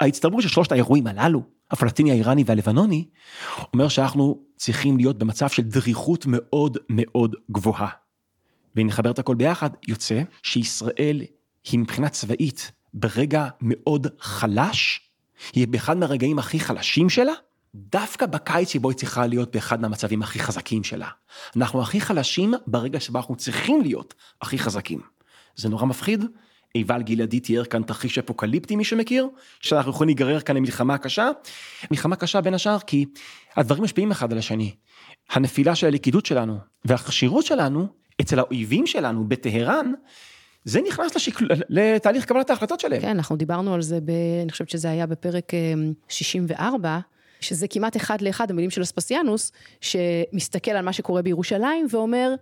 ההצטברות 0.00 0.42
של 0.42 0.48
שלושת 0.48 0.72
האירועים 0.72 1.06
הללו, 1.06 1.42
הפלסטיני, 1.70 2.10
האיראני 2.10 2.44
והלבנוני, 2.46 3.08
אומר 3.74 3.88
שאנחנו 3.88 4.38
צריכים 4.56 4.96
להיות 4.96 5.18
במצב 5.18 5.48
של 5.48 5.62
דריכות 5.62 6.26
מאוד 6.26 6.78
מאוד 6.88 7.36
גבוהה. 7.50 7.88
ואם 8.76 8.86
נחבר 8.86 9.10
את 9.10 9.18
הכל 9.18 9.34
ביחד, 9.34 9.70
יוצא 9.88 10.22
שישראל 10.42 11.22
היא 11.70 11.80
מבחינה 11.80 12.08
צבאית 12.08 12.72
ברגע 12.94 13.48
מאוד 13.60 14.06
חלש, 14.20 15.00
היא 15.52 15.68
באחד 15.68 15.96
מהרגעים 15.96 16.38
הכי 16.38 16.60
חלשים 16.60 17.10
שלה, 17.10 17.32
דווקא 17.74 18.26
בקיץ 18.26 18.68
שבו 18.68 18.90
היא 18.90 18.96
צריכה 18.96 19.26
להיות 19.26 19.52
באחד 19.52 19.80
מהמצבים 19.80 20.22
הכי 20.22 20.38
חזקים 20.38 20.84
שלה. 20.84 21.08
אנחנו 21.56 21.82
הכי 21.82 22.00
חלשים 22.00 22.54
ברגע 22.66 23.00
שבו 23.00 23.18
אנחנו 23.18 23.36
צריכים 23.36 23.82
להיות 23.82 24.14
הכי 24.42 24.58
חזקים. 24.58 25.00
זה 25.56 25.68
נורא 25.68 25.84
מפחיד. 25.84 26.24
עיבל 26.74 27.02
גלעדי 27.02 27.40
תיאר 27.40 27.64
כאן 27.64 27.82
תרחיש 27.82 28.18
אפוקליפטי 28.18 28.76
מי 28.76 28.84
שמכיר, 28.84 29.28
שאנחנו 29.60 29.90
יכולים 29.90 30.08
להיגרר 30.08 30.40
כאן 30.40 30.56
למלחמה 30.56 30.98
קשה. 30.98 31.30
מלחמה 31.90 32.16
קשה 32.16 32.40
בין 32.40 32.54
השאר 32.54 32.78
כי 32.78 33.06
הדברים 33.56 33.84
משפיעים 33.84 34.10
אחד 34.10 34.32
על 34.32 34.38
השני. 34.38 34.74
הנפילה 35.30 35.74
של 35.74 35.86
הלכידות 35.86 36.26
שלנו 36.26 36.58
והחשירות 36.84 37.46
שלנו 37.46 37.88
אצל 38.20 38.38
האויבים 38.38 38.86
שלנו 38.86 39.28
בטהרן, 39.28 39.92
זה 40.64 40.80
נכנס 40.88 41.16
לשיק... 41.16 41.38
לתהליך 41.68 42.24
קבלת 42.24 42.50
ההחלטות 42.50 42.80
שלהם. 42.80 43.00
כן, 43.00 43.08
אנחנו 43.08 43.36
דיברנו 43.36 43.74
על 43.74 43.82
זה, 43.82 44.00
ב... 44.00 44.10
אני 44.42 44.50
חושבת 44.50 44.70
שזה 44.70 44.90
היה 44.90 45.06
בפרק 45.06 45.52
64, 46.08 46.98
שזה 47.40 47.68
כמעט 47.68 47.96
אחד 47.96 48.20
לאחד 48.20 48.50
המילים 48.50 48.70
של 48.70 48.82
אספסיאנוס, 48.82 49.52
שמסתכל 49.80 50.70
על 50.70 50.84
מה 50.84 50.92
שקורה 50.92 51.22
בירושלים 51.22 51.86
ואומר, 51.90 52.34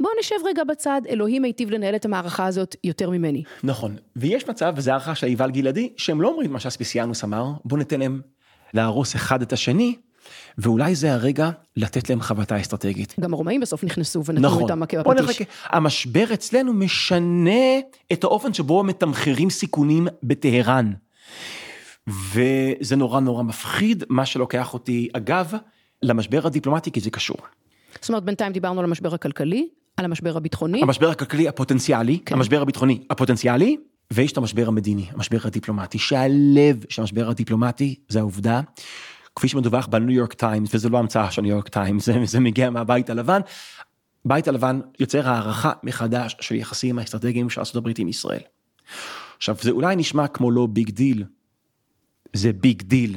בוא 0.00 0.10
נשב 0.20 0.36
רגע 0.44 0.64
בצד, 0.64 1.00
אלוהים 1.08 1.44
היטיב 1.44 1.70
לנהל 1.70 1.96
את 1.96 2.04
המערכה 2.04 2.46
הזאת 2.46 2.76
יותר 2.84 3.10
ממני. 3.10 3.42
נכון, 3.64 3.96
ויש 4.16 4.48
מצב, 4.48 4.74
וזו 4.76 4.90
הערכה 4.90 5.14
של 5.14 5.26
יובל 5.26 5.50
גלעדי, 5.50 5.92
שהם 5.96 6.20
לא 6.20 6.28
אומרים 6.28 6.52
מה 6.52 6.60
שאספסיאנוס 6.60 7.24
אמר, 7.24 7.52
בוא 7.64 7.78
ניתן 7.78 8.00
להם 8.00 8.20
להרוס 8.74 9.16
אחד 9.16 9.42
את 9.42 9.52
השני, 9.52 9.96
ואולי 10.58 10.94
זה 10.94 11.12
הרגע 11.12 11.50
לתת 11.76 12.10
להם 12.10 12.20
חבטה 12.20 12.60
אסטרטגית. 12.60 13.14
גם 13.20 13.34
הרומאים 13.34 13.60
בסוף 13.60 13.84
נכנסו 13.84 14.24
ונתנו 14.24 14.48
נכון. 14.48 14.62
איתם 14.62 14.80
מכה 14.80 15.02
בוא 15.02 15.14
בפטיש. 15.14 15.40
נחכה. 15.40 15.76
המשבר 15.76 16.24
אצלנו 16.34 16.72
משנה 16.72 17.78
את 18.12 18.24
האופן 18.24 18.54
שבו 18.54 18.84
מתמחרים 18.84 19.50
סיכונים 19.50 20.08
בטהרן. 20.22 20.92
וזה 22.06 22.96
נורא 22.96 23.20
נורא 23.20 23.42
מפחיד, 23.42 24.04
מה 24.08 24.26
שלוקח 24.26 24.74
אותי, 24.74 25.08
אגב, 25.12 25.52
למשבר 26.02 26.46
הדיפלומטי, 26.46 26.90
כי 26.90 27.00
זה 27.00 27.10
קשור. 27.10 27.36
זאת 28.00 28.08
אומרת, 28.08 28.24
בינתיים 28.24 28.52
דיברנו 28.52 28.78
על 28.78 28.84
המשבר 28.84 29.14
הכלכלי, 29.14 29.68
על 29.96 30.04
המשבר 30.04 30.36
הביטחוני. 30.36 30.82
המשבר 30.82 31.10
הכלכלי 31.10 31.48
הפוטנציאלי, 31.48 32.18
כן. 32.26 32.34
המשבר 32.34 32.62
הביטחוני 32.62 33.02
הפוטנציאלי, 33.10 33.76
ויש 34.12 34.32
את 34.32 34.36
המשבר 34.36 34.68
המדיני, 34.68 35.06
המשבר 35.12 35.38
הדיפלומטי, 35.44 35.98
שהלב 35.98 36.84
של 36.88 37.02
המשבר 37.02 37.30
הדיפלומטי 37.30 37.94
זה 38.08 38.18
העובדה, 38.18 38.60
כפי 39.36 39.48
שמדווח 39.48 39.86
בניו 39.86 40.10
יורק 40.10 40.32
טיימס, 40.32 40.74
וזה 40.74 40.88
לא 40.88 40.98
המצאה 40.98 41.30
של 41.30 41.42
ניו 41.42 41.50
יורק 41.50 41.68
טיימס, 41.68 42.06
זה, 42.06 42.14
זה 42.24 42.40
מגיע 42.40 42.70
מהבית 42.70 43.10
הלבן, 43.10 43.40
בית 44.24 44.48
הלבן 44.48 44.80
יוצר 45.00 45.28
הערכה 45.28 45.72
מחדש 45.82 46.36
של 46.40 46.54
יחסים 46.54 46.98
האסטרטגיים 46.98 47.50
של 47.50 47.60
ארה"ב 47.60 47.88
עם 47.98 48.08
ישראל. 48.08 48.40
עכשיו 49.36 49.56
זה 49.60 49.70
אולי 49.70 49.96
נשמע 49.96 50.28
כמו 50.28 50.50
לא 50.50 50.66
big 50.66 50.90
deal, 50.90 51.24
זה 52.32 52.52
big 52.52 52.82
deal. 52.82 53.16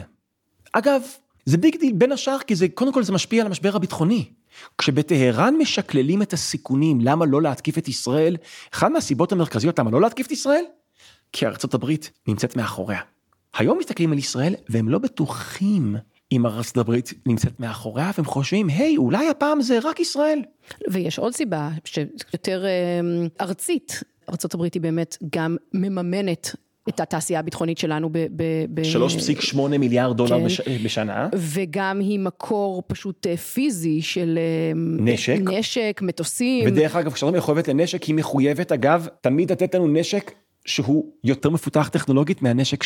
אגב, 0.71 1.01
זה 1.45 1.57
big 1.57 1.77
deal 1.79 1.93
בין 1.93 2.11
השאר 2.11 2.37
כי 2.47 2.55
זה, 2.55 2.67
קודם 2.73 2.93
כל 2.93 3.03
זה 3.03 3.13
משפיע 3.13 3.41
על 3.41 3.47
המשבר 3.47 3.75
הביטחוני. 3.75 4.25
כשבטהרן 4.77 5.55
משקללים 5.59 6.21
את 6.21 6.33
הסיכונים 6.33 7.01
למה 7.01 7.25
לא 7.25 7.41
להתקיף 7.41 7.77
את 7.77 7.87
ישראל, 7.87 8.37
אחת 8.73 8.91
מהסיבות 8.91 9.31
המרכזיות 9.31 9.79
למה 9.79 9.91
לא 9.91 10.01
להתקיף 10.01 10.27
את 10.27 10.31
ישראל, 10.31 10.63
כי 11.31 11.45
ארצות 11.45 11.73
הברית 11.73 12.11
נמצאת 12.27 12.55
מאחוריה. 12.55 12.99
היום 13.57 13.77
מסתכלים 13.77 14.11
על 14.11 14.17
ישראל 14.17 14.55
והם 14.69 14.89
לא 14.89 14.99
בטוחים 14.99 15.95
אם 16.31 16.45
ארצות 16.45 16.77
הברית 16.77 17.13
נמצאת 17.25 17.59
מאחוריה 17.59 18.11
והם 18.17 18.25
חושבים, 18.25 18.67
היי, 18.69 18.97
אולי 18.97 19.29
הפעם 19.29 19.61
זה 19.61 19.79
רק 19.83 19.99
ישראל. 19.99 20.39
ויש 20.89 21.19
עוד 21.19 21.33
סיבה, 21.33 21.69
שיותר 21.85 22.65
אה, 22.65 22.99
ארצית, 23.41 24.03
ארה"ב 24.29 24.63
היא 24.73 24.81
באמת 24.81 25.17
גם 25.33 25.57
מממנת 25.73 26.55
את 26.89 26.99
התעשייה 26.99 27.39
הביטחונית 27.39 27.77
שלנו 27.77 28.09
ב... 28.11 28.17
ב, 28.35 28.43
ב 28.69 28.81
3.8 29.53 29.59
מיליארד 29.79 30.17
דולר 30.17 30.39
כן. 30.39 30.45
בש... 30.45 30.61
בשנה. 30.61 31.29
וגם 31.35 31.99
היא 31.99 32.19
מקור 32.19 32.83
פשוט 32.87 33.27
אה, 33.27 33.37
פיזי 33.37 34.01
של... 34.01 34.39
אה, 34.41 34.71
נשק. 34.99 35.37
נשק, 35.39 35.99
מטוסים. 36.03 36.67
ודרך 36.67 36.95
אגב, 36.95 37.13
כשאתה 37.13 37.31
מחויבת 37.31 37.67
לנשק, 37.67 38.03
היא 38.03 38.15
מחויבת, 38.15 38.71
אגב, 38.71 39.07
תמיד 39.21 39.51
לתת 39.51 39.75
לנו 39.75 39.87
נשק 39.87 40.31
שהוא 40.65 41.05
יותר 41.23 41.49
מפותח 41.49 41.89
טכנולוגית 41.91 42.41
מהנשק 42.41 42.83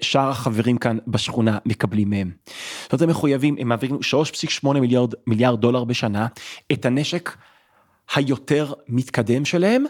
ששאר 0.00 0.28
החברים 0.28 0.78
כאן 0.78 0.98
בשכונה 1.06 1.58
מקבלים 1.66 2.10
מהם. 2.10 2.30
זאת 2.82 2.92
אומרת, 2.92 3.02
הם 3.02 3.08
מחויבים, 3.08 3.56
הם 3.58 3.68
מעבירים 3.68 3.98
3.8 4.64 4.68
מיליארד, 4.80 5.14
מיליארד 5.26 5.60
דולר 5.60 5.84
בשנה, 5.84 6.26
את 6.72 6.86
הנשק 6.86 7.36
היותר 8.14 8.72
מתקדם 8.88 9.44
שלהם, 9.44 9.84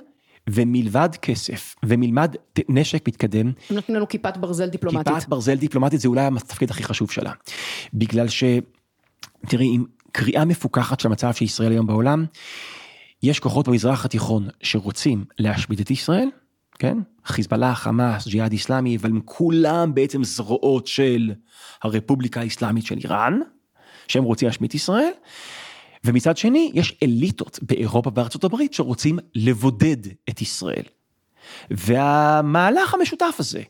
ומלבד 0.50 1.08
כסף 1.22 1.74
ומלבד 1.84 2.28
נשק 2.68 3.08
מתקדם, 3.08 3.46
הם 3.46 3.76
נותנים 3.76 3.96
לנו 3.96 4.08
כיפת 4.08 4.36
ברזל 4.36 4.68
דיפלומטית. 4.68 5.14
כיפת 5.14 5.28
ברזל 5.28 5.54
דיפלומטית 5.54 6.00
זה 6.00 6.08
אולי 6.08 6.26
התפקיד 6.26 6.70
הכי 6.70 6.84
חשוב 6.84 7.10
שלה. 7.10 7.32
בגלל 7.94 8.28
ש... 8.28 8.44
תראי, 9.48 9.74
עם 9.74 9.84
קריאה 10.12 10.44
מפוקחת 10.44 11.00
של 11.00 11.08
המצב 11.08 11.34
של 11.34 11.44
ישראל 11.44 11.72
היום 11.72 11.86
בעולם, 11.86 12.24
יש 13.22 13.40
כוחות 13.40 13.68
במזרח 13.68 14.04
התיכון 14.04 14.48
שרוצים 14.62 15.24
להשמיד 15.38 15.80
את 15.80 15.90
ישראל, 15.90 16.28
כן? 16.78 16.98
חיזבאללה, 17.26 17.74
חמאס, 17.74 18.28
ג'יהאד 18.28 18.52
איסלאמי, 18.52 18.96
אבל 18.96 19.10
הם 19.10 19.20
כולם 19.24 19.94
בעצם 19.94 20.24
זרועות 20.24 20.86
של 20.86 21.32
הרפובליקה 21.82 22.40
האסלאמית 22.40 22.86
של 22.86 22.98
איראן, 23.04 23.40
שהם 24.08 24.24
רוצים 24.24 24.48
להשמיד 24.48 24.68
את 24.68 24.74
ישראל. 24.74 25.10
ומצד 26.04 26.36
שני, 26.36 26.70
יש 26.74 26.98
אליטות 27.02 27.58
באירופה 27.62 28.10
ובארצות 28.10 28.44
הברית 28.44 28.74
שרוצים 28.74 29.18
לבודד 29.34 29.96
את 30.30 30.42
ישראל. 30.42 30.82
והמהלך 31.70 32.94
המשותף 32.94 33.36
הזה, 33.38 33.62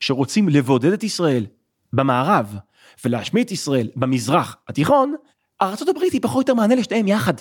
שרוצים 0.00 0.48
לבודד 0.48 0.92
את 0.92 1.02
ישראל 1.02 1.46
במערב 1.92 2.56
ולהשמיד 3.04 3.46
את 3.46 3.52
ישראל 3.52 3.88
במזרח 3.96 4.56
התיכון, 4.68 5.14
ארצות 5.62 5.88
הברית 5.88 6.12
היא 6.12 6.22
פחות 6.22 6.34
או 6.36 6.40
יותר 6.40 6.54
מענה 6.54 6.74
לשתיהם 6.74 7.08
יחד. 7.08 7.34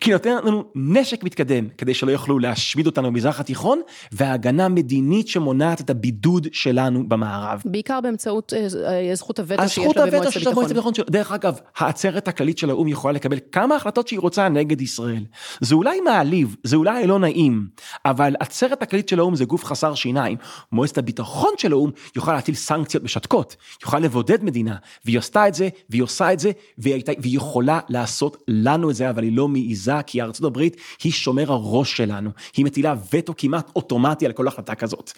כי 0.00 0.12
נותנת 0.12 0.44
לנו 0.44 0.64
נשק 0.74 1.24
מתקדם 1.24 1.66
כדי 1.78 1.94
שלא 1.94 2.10
יוכלו 2.10 2.38
להשמיד 2.38 2.86
אותנו 2.86 3.08
במזרח 3.08 3.40
התיכון, 3.40 3.80
והגנה 4.12 4.68
מדינית 4.68 5.28
שמונעת 5.28 5.80
את 5.80 5.90
הבידוד 5.90 6.46
שלנו 6.52 7.08
במערב. 7.08 7.62
בעיקר 7.64 8.00
באמצעות 8.00 8.52
אה, 8.52 8.66
אה, 9.10 9.14
זכות 9.14 9.38
הווטו 9.38 9.68
שיש 9.68 9.96
לה 9.96 10.52
במועצת 10.52 10.70
הביטחון. 10.70 10.92
דרך 11.10 11.32
אגב, 11.32 11.58
העצרת 11.76 12.28
הכללית 12.28 12.58
של 12.58 12.70
האו"ם 12.70 12.88
יכולה 12.88 13.14
לקבל 13.14 13.38
כמה 13.52 13.76
החלטות 13.76 14.08
שהיא 14.08 14.20
רוצה 14.20 14.48
נגד 14.48 14.80
ישראל. 14.80 15.24
זה 15.60 15.74
אולי 15.74 16.00
מעליב, 16.00 16.56
זה 16.64 16.76
אולי 16.76 17.06
לא 17.06 17.18
נעים, 17.18 17.66
אבל 18.04 18.34
עצרת 18.40 18.82
הכללית 18.82 19.08
של 19.08 19.18
האו"ם 19.18 19.36
זה 19.36 19.44
גוף 19.44 19.64
חסר 19.64 19.94
שיניים. 19.94 20.36
מועצת 20.72 20.98
הביטחון 20.98 21.52
של 21.58 21.72
האו"ם 21.72 21.90
יכולה 22.16 22.36
להטיל 22.36 22.54
סנקציות 22.54 23.04
משתקות, 23.04 23.56
יכולה 23.82 24.02
לבודד 24.02 24.44
מדינה, 24.44 24.76
והיא 25.04 25.18
עשתה 25.18 25.48
את 25.48 25.54
זה, 25.54 25.68
והיא 25.90 26.02
עושה 26.02 26.32
את 26.32 26.38
זה, 26.38 26.50
והיא, 26.78 26.94
הייתה, 26.94 27.12
והיא 27.18 27.36
יכולה 27.36 27.80
לעשות 27.88 28.42
לנו 28.48 28.90
את 28.90 28.94
זה, 28.94 29.10
אבל 29.10 29.22
היא 29.22 29.36
לא 29.36 29.48
מעיזה, 29.74 30.02
כי 30.06 30.22
ארצות 30.22 30.44
הברית 30.44 30.76
היא 31.02 31.12
שומר 31.12 31.52
הראש 31.52 31.96
שלנו, 31.96 32.30
היא 32.56 32.64
מטילה 32.64 32.94
וטו 33.12 33.34
כמעט 33.36 33.70
אוטומטי 33.76 34.26
על 34.26 34.32
כל 34.32 34.48
החלטה 34.48 34.74
כזאת. 34.74 35.12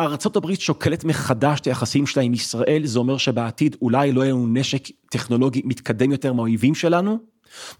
ארצות 0.00 0.36
הברית 0.36 0.60
שוקלת 0.60 1.04
מחדש 1.04 1.60
את 1.60 1.66
היחסים 1.66 2.06
שלה 2.06 2.22
עם 2.22 2.34
ישראל, 2.34 2.82
זה 2.84 2.98
אומר 2.98 3.16
שבעתיד 3.16 3.76
אולי 3.82 4.12
לא 4.12 4.20
יהיה 4.20 4.32
לנו 4.32 4.46
נשק 4.46 4.82
טכנולוגי 5.10 5.62
מתקדם 5.64 6.12
יותר 6.12 6.32
מהאויבים 6.32 6.74
שלנו, 6.74 7.18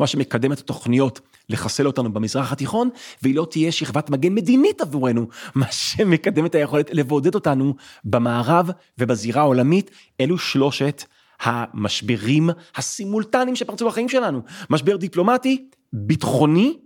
מה 0.00 0.06
שמקדם 0.06 0.52
את 0.52 0.58
התוכניות 0.58 1.20
לחסל 1.48 1.86
אותנו 1.86 2.12
במזרח 2.12 2.52
התיכון, 2.52 2.88
והיא 3.22 3.34
לא 3.34 3.46
תהיה 3.50 3.72
שכבת 3.72 4.10
מגן 4.10 4.34
מדינית 4.34 4.80
עבורנו, 4.80 5.26
מה 5.54 5.66
שמקדם 5.72 6.46
את 6.46 6.54
היכולת 6.54 6.90
לבודד 6.92 7.34
אותנו 7.34 7.74
במערב 8.04 8.70
ובזירה 8.98 9.42
העולמית, 9.42 9.90
אלו 10.20 10.38
שלושת 10.38 11.04
המשברים 11.40 12.50
הסימולטניים 12.76 13.56
שפרצו 13.56 13.86
בחיים 13.86 14.08
שלנו, 14.08 14.42
משבר 14.70 14.96
דיפלומטי, 14.96 15.68
ביטחוני 15.92 16.78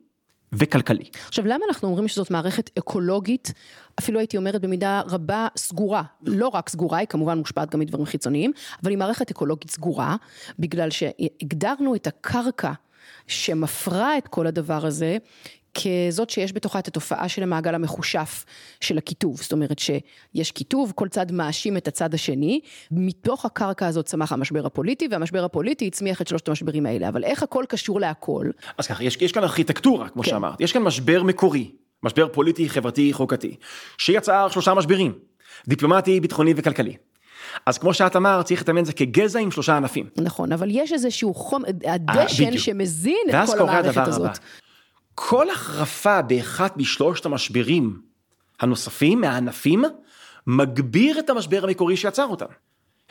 וכלכלי. 0.53 1.05
עכשיו, 1.29 1.47
למה 1.47 1.65
אנחנו 1.69 1.89
אומרים 1.89 2.09
שזאת 2.09 2.31
מערכת 2.31 2.71
אקולוגית, 2.79 3.53
אפילו 3.99 4.19
הייתי 4.19 4.37
אומרת 4.37 4.61
במידה 4.61 5.03
רבה 5.07 5.49
סגורה, 5.57 6.03
לא 6.23 6.49
רק 6.49 6.69
סגורה, 6.69 6.99
היא 6.99 7.09
כמובן 7.09 7.39
מושפעת 7.39 7.71
גם 7.71 7.81
מדברים 7.81 8.07
חיצוניים, 8.07 8.53
אבל 8.83 8.91
היא 8.91 8.99
מערכת 8.99 9.31
אקולוגית 9.31 9.71
סגורה, 9.71 10.17
בגלל 10.59 10.91
שהגדרנו 10.91 11.95
את 11.95 12.07
הקרקע 12.07 12.73
שמפרה 13.27 14.19
את 14.19 14.29
כל 14.29 14.47
הדבר 14.47 14.87
הזה, 14.87 15.19
כזאת 15.75 16.31
שיש 16.31 16.53
בתוכה 16.53 16.79
את 16.79 16.89
התופעה 16.89 17.29
של 17.29 17.43
המעגל 17.43 17.75
המחושף 17.75 18.45
של 18.81 18.99
הקיטוב, 18.99 19.37
זאת 19.43 19.53
אומרת 19.53 19.79
שיש 19.79 20.51
קיטוב, 20.51 20.93
כל 20.95 21.09
צד 21.09 21.33
מאשים 21.33 21.77
את 21.77 21.89
הצד 21.89 22.15
השני, 22.15 22.61
מתוך 22.91 23.45
הקרקע 23.45 23.87
הזאת 23.87 24.07
צמח 24.07 24.33
המשבר 24.33 24.67
הפוליטי, 24.67 25.09
והמשבר 25.11 25.45
הפוליטי 25.45 25.87
הצמיח 25.87 26.23
את 26.23 26.29
שלושת 26.29 26.49
המשברים 26.49 26.87
האלה, 26.87 27.09
אבל 27.09 27.25
איך 27.25 27.43
הכל 27.43 27.65
קשור 27.69 28.01
להכל? 28.01 28.51
אז 28.79 28.87
ככה, 28.87 29.05
יש, 29.05 29.17
יש 29.21 29.33
כאן 29.33 29.43
ארכיטקטורה, 29.43 30.09
כמו 30.09 30.23
כן. 30.23 30.31
שאמרת, 30.31 30.61
יש 30.61 30.73
כאן 30.73 30.83
משבר 30.83 31.23
מקורי, 31.23 31.71
משבר 32.03 32.29
פוליטי, 32.29 32.69
חברתי, 32.69 33.13
חוקתי, 33.13 33.57
שיצר 33.99 34.49
שלושה 34.49 34.75
משברים, 34.75 35.13
דיפלומטי, 35.69 36.21
ביטחוני 36.21 36.55
וכלכלי. 36.57 36.97
אז 37.67 37.79
כמו 37.79 37.95
שאת 37.95 38.17
אמרת, 38.17 38.45
צריך 38.45 38.61
לתאמן 38.61 38.81
את 38.81 38.87
זה 38.87 38.93
כגזע 38.93 39.39
עם 39.39 39.51
שלושה 39.51 39.77
ענפים. 39.77 40.07
נכון, 40.17 40.53
אבל 40.53 40.69
יש 40.71 40.93
איזשהו 40.93 41.35
חום, 41.35 41.63
הדשן 41.85 42.47
בדיוק. 42.47 42.63
שמזין 42.63 43.17
את 43.29 43.35
ואז 43.35 43.51
כל 43.51 43.59
קורה 43.59 43.71
המערכת 43.71 43.97
הדבר 43.97 44.09
הזאת. 44.09 44.27
הבא. 44.27 44.39
כל 45.15 45.51
החרפה 45.51 46.23
באחד 46.23 46.69
משלושת 46.77 47.27
המשברים 47.27 48.01
הנוספים, 48.61 49.21
מהענפים, 49.21 49.85
מגביר 50.47 51.19
את 51.19 51.31
המשבר 51.31 51.65
המקורי 51.65 51.97
שיצר 51.97 52.27
אותם. 52.27 52.47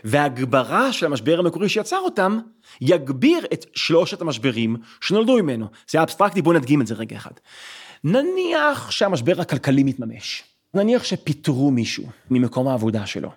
והגברה 0.03 0.93
של 0.93 1.05
המשבר 1.05 1.39
המקורי 1.39 1.69
שיצר 1.69 1.99
אותם, 1.99 2.39
יגביר 2.81 3.45
את 3.53 3.65
שלושת 3.75 4.21
המשברים 4.21 4.75
שנולדו 5.01 5.35
ממנו. 5.35 5.67
זה 5.89 6.03
אבסטרקטי, 6.03 6.41
בואו 6.41 6.55
נדגים 6.55 6.81
את 6.81 6.87
זה 6.87 6.93
רגע 6.93 7.17
אחד. 7.17 7.31
נניח 8.03 8.91
שהמשבר 8.91 9.41
הכלכלי 9.41 9.83
מתממש. 9.83 10.43
נניח 10.73 11.03
שפיטרו 11.03 11.71
מישהו 11.71 12.09
ממקום 12.29 12.67
העבודה 12.67 13.05
שלו. 13.05 13.31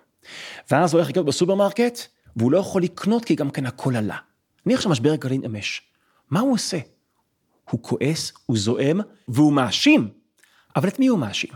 ואז 0.71 0.93
הוא 0.93 0.99
הולך 0.99 1.09
לקנות 1.09 1.25
בסופרמרקט, 1.25 1.99
והוא 2.35 2.51
לא 2.51 2.57
יכול 2.57 2.81
לקנות 2.81 3.25
כי 3.25 3.35
גם 3.35 3.49
כן 3.49 3.65
הכל 3.65 3.95
עלה. 3.95 4.17
נניח 4.65 4.81
שהמשבר 4.81 5.13
הכלכלי 5.13 5.37
מתממש. 5.37 5.81
מה 6.31 6.39
הוא 6.39 6.53
עושה? 6.53 6.77
הוא 7.69 7.79
כועס, 7.83 8.33
הוא 8.45 8.57
זועם, 8.57 8.99
והוא 9.27 9.53
מאשים. 9.53 10.09
אבל 10.75 10.87
את 10.87 10.99
מי 10.99 11.07
הוא 11.07 11.19
מאשים? 11.19 11.49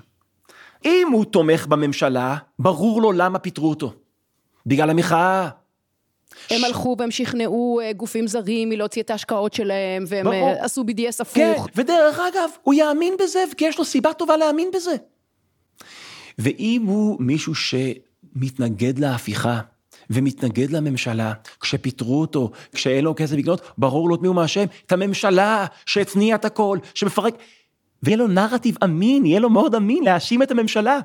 אם 0.85 1.07
הוא 1.11 1.25
תומך 1.25 1.67
בממשלה, 1.67 2.37
ברור 2.59 3.01
לו 3.01 3.11
למה 3.11 3.39
פיטרו 3.39 3.69
אותו. 3.69 3.93
בגלל 4.65 4.89
המחאה. 4.89 5.49
הם 6.49 6.63
הלכו 6.63 6.95
והם 6.99 7.11
שכנעו 7.11 7.79
אה, 7.83 7.93
גופים 7.93 8.27
זרים 8.27 8.69
מלהוציא 8.69 9.01
את 9.01 9.09
ההשקעות 9.09 9.53
שלהם, 9.53 10.03
והם 10.07 10.25
ברור. 10.25 10.49
אה, 10.49 10.65
עשו 10.65 10.83
BDS 10.83 11.23
כן, 11.33 11.51
הפוך. 11.51 11.67
ודרך 11.75 12.19
אגב, 12.19 12.49
הוא 12.63 12.73
יאמין 12.73 13.13
בזה, 13.19 13.43
כי 13.57 13.65
יש 13.65 13.77
לו 13.77 13.85
סיבה 13.85 14.13
טובה 14.13 14.37
להאמין 14.37 14.71
בזה. 14.75 14.95
ואם 16.37 16.83
הוא 16.87 17.17
מישהו 17.19 17.53
שמתנגד 17.55 18.99
להפיכה, 18.99 19.59
ומתנגד 20.09 20.71
לממשלה, 20.71 21.33
כשפיטרו 21.59 22.21
אותו, 22.21 22.51
כשאין 22.75 23.03
לו 23.03 23.15
כסף 23.15 23.35
לקנות, 23.35 23.61
ברור 23.77 24.09
לו 24.09 24.15
את 24.15 24.21
מי 24.21 24.27
הוא 24.27 24.35
מאשים, 24.35 24.67
את 24.85 24.91
הממשלה 24.91 25.65
שהתניעה 25.85 26.35
את 26.35 26.45
הכל, 26.45 26.77
שמפרק, 26.93 27.35
ויהיה 28.03 28.17
לו 28.17 28.27
נרטיב 28.27 28.77
אמין, 28.83 29.25
יהיה 29.25 29.39
לו 29.39 29.49
מאוד 29.49 29.75
אמין 29.75 30.03
להאשים 30.03 30.43
את 30.43 30.51
הממשלה. 30.51 30.99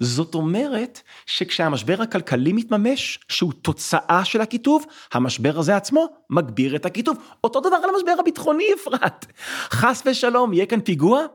זאת 0.00 0.34
אומרת 0.34 1.00
שכשהמשבר 1.26 2.02
הכלכלי 2.02 2.52
מתממש, 2.52 3.18
שהוא 3.28 3.52
תוצאה 3.52 4.24
של 4.24 4.40
הקיטוב, 4.40 4.84
המשבר 5.12 5.58
הזה 5.58 5.76
עצמו 5.76 6.06
מגביר 6.30 6.76
את 6.76 6.86
הקיטוב. 6.86 7.16
אותו 7.44 7.60
דבר 7.60 7.76
על 7.76 7.90
המשבר 7.94 8.14
הביטחוני, 8.18 8.64
אפרת. 8.74 9.26
חס 9.70 10.02
ושלום, 10.06 10.52
יהיה 10.52 10.66
כאן 10.66 10.80
פיגוע? 10.80 11.26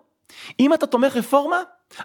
אם 0.59 0.73
אתה 0.73 0.87
תומך 0.87 1.15
רפורמה, 1.15 1.57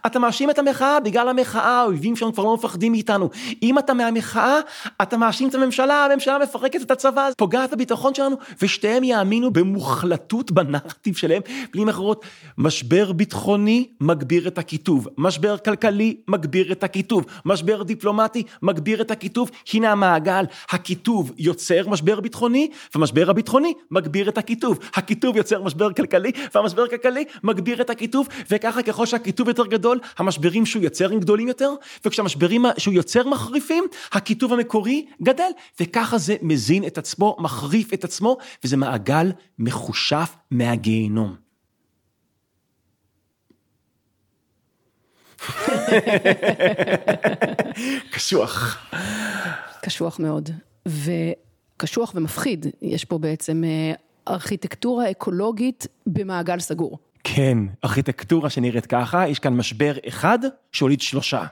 אתה 0.06 0.18
מאשים 0.18 0.50
את 0.50 0.58
המחאה, 0.58 1.00
בגלל 1.00 1.28
המחאה 1.28 1.80
האויבים 1.80 2.16
שלנו 2.16 2.32
כבר 2.32 2.44
לא 2.44 2.54
מפחדים 2.54 2.92
מאיתנו. 2.92 3.30
אם 3.62 3.78
אתה 3.78 3.94
מהמחאה, 3.94 4.58
אתה 5.02 5.16
מאשים 5.16 5.48
את 5.48 5.54
הממשלה, 5.54 6.04
הממשלה 6.04 6.38
מפרקת 6.38 6.82
את 6.82 6.90
הצבא, 6.90 7.28
פוגעת 7.36 7.70
בביטחון 7.70 8.14
שלנו, 8.14 8.36
ושתיהם 8.62 9.04
יאמינו 9.04 9.50
במוחלטות 9.50 10.52
בנרטיב 10.52 11.16
שלהם. 11.16 11.42
במילים 11.72 11.88
אחרות, 11.88 12.24
משבר 12.58 13.12
ביטחוני 13.12 13.88
מגביר 14.00 14.48
את 14.48 14.58
הקיטוב, 14.58 15.08
משבר 15.18 15.56
כלכלי 15.58 16.16
מגביר 16.28 16.72
את 16.72 16.84
הקיטוב, 16.84 17.24
משבר 17.44 17.82
דיפלומטי 17.82 18.42
מגביר 18.62 19.00
את 19.00 19.10
הקיטוב. 19.10 19.50
הנה 19.74 19.92
המעגל, 19.92 20.44
הקיטוב 20.70 21.32
יוצר 21.38 21.88
משבר 21.88 22.20
ביטחוני, 22.20 22.68
והמשבר 22.94 23.30
הביטחוני 23.30 23.74
מגביר 23.90 24.28
את 24.28 24.38
הקיטוב. 24.38 24.78
הקיטוב 24.94 25.36
יוצר 25.36 25.62
משבר 25.62 25.92
כלכלי, 25.92 26.32
והמשבר 26.54 26.82
הכלכלי 26.82 27.24
מגביר 27.42 27.80
את 27.80 27.90
הקיטוב, 27.90 28.28
וככה 28.50 28.82
ככל 28.82 29.06
שהקיטוב 29.06 29.48
יותר 29.48 29.66
גדול, 29.66 29.79
המשברים 30.18 30.66
שהוא 30.66 30.82
יוצר 30.82 31.12
הם 31.12 31.20
גדולים 31.20 31.48
יותר, 31.48 31.70
וכשהמשברים 32.04 32.64
שהוא 32.78 32.94
יוצר 32.94 33.28
מחריפים, 33.28 33.84
הקיטוב 34.12 34.52
המקורי 34.52 35.06
גדל, 35.22 35.50
וככה 35.80 36.18
זה 36.18 36.36
מזין 36.42 36.86
את 36.86 36.98
עצמו, 36.98 37.36
מחריף 37.38 37.94
את 37.94 38.04
עצמו, 38.04 38.36
וזה 38.64 38.76
מעגל 38.76 39.32
מחושף 39.58 40.36
מהגיהנום. 40.50 41.50
קשוח. 48.12 48.90
קשוח 49.82 50.18
מאוד. 50.18 50.50
וקשוח 50.88 52.12
ומפחיד. 52.14 52.66
יש 52.82 53.04
פה 53.04 53.18
בעצם 53.18 53.64
אה, 53.64 53.92
ארכיטקטורה 54.28 55.10
אקולוגית 55.10 55.86
במעגל 56.06 56.60
סגור. 56.60 56.98
כן, 57.24 57.58
ארכיטקטורה 57.84 58.50
שנראית 58.50 58.86
ככה, 58.86 59.28
יש 59.28 59.38
כאן 59.38 59.56
משבר 59.56 59.92
אחד 60.08 60.38
שהוליד 60.72 61.00
שלושה. 61.00 61.44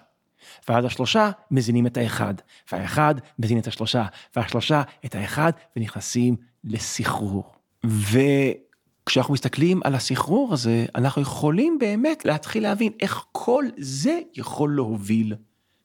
ואז 0.69 0.85
השלושה 0.85 1.31
מזינים 1.51 1.87
את 1.87 1.97
האחד, 1.97 2.35
והאחד 2.73 3.15
מזין 3.39 3.59
את 3.59 3.67
השלושה, 3.67 4.05
והשלושה 4.37 4.83
את 5.05 5.15
האחד, 5.15 5.53
ונכנסים 5.77 6.37
לסחרור. 6.65 7.53
וכשאנחנו 7.85 9.35
מסתכלים 9.35 9.81
על 9.85 9.95
הסחרור 9.95 10.53
הזה, 10.53 10.87
אנחנו 10.95 11.23
יכולים 11.23 11.79
באמת 11.79 12.25
להתחיל 12.25 12.63
להבין 12.63 12.93
איך 13.01 13.25
כל 13.33 13.65
זה 13.79 14.19
יכול 14.35 14.75
להוביל 14.77 15.35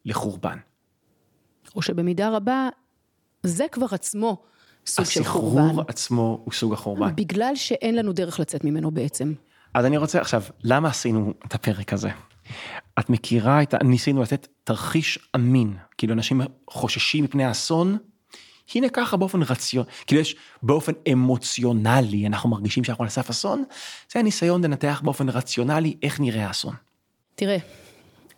לחורבן. 0.05 0.57
או 1.75 1.81
שבמידה 1.81 2.29
רבה, 2.29 2.69
זה 3.43 3.65
כבר 3.71 3.85
עצמו 3.91 4.41
סוג 4.85 5.05
של 5.05 5.23
חורבן. 5.23 5.61
הסחרור 5.61 5.83
עצמו 5.87 6.41
הוא 6.43 6.53
סוג 6.53 6.73
החורבן. 6.73 7.15
בגלל 7.15 7.55
שאין 7.55 7.95
לנו 7.95 8.13
דרך 8.13 8.39
לצאת 8.39 8.63
ממנו 8.63 8.91
בעצם. 8.91 9.33
אז 9.73 9.85
אני 9.85 9.97
רוצה 9.97 10.21
עכשיו, 10.21 10.43
למה 10.63 10.89
עשינו 10.89 11.33
את 11.47 11.53
הפרק 11.53 11.93
הזה? 11.93 12.09
את 12.99 13.09
מכירה 13.09 13.61
את 13.61 13.73
ה... 13.73 13.77
ניסינו 13.83 14.21
לתת 14.21 14.47
תרחיש 14.63 15.19
אמין, 15.35 15.73
כאילו 15.97 16.13
אנשים 16.13 16.41
חוששים 16.69 17.23
מפני 17.23 17.45
האסון, 17.45 17.97
הנה 18.75 18.89
ככה 18.89 19.17
באופן 19.17 19.41
רציונלי, 19.41 19.91
כאילו 20.07 20.21
יש 20.21 20.35
באופן 20.63 20.91
אמוציונלי, 21.11 22.27
אנחנו 22.27 22.49
מרגישים 22.49 22.83
שאנחנו 22.83 23.03
על 23.03 23.09
סף 23.09 23.29
אסון, 23.29 23.63
זה 24.13 24.19
הניסיון 24.19 24.63
לנתח 24.63 25.01
באופן 25.03 25.29
רציונלי 25.29 25.97
איך 26.03 26.19
נראה 26.19 26.47
האסון. 26.47 26.73
תראה, 27.35 27.57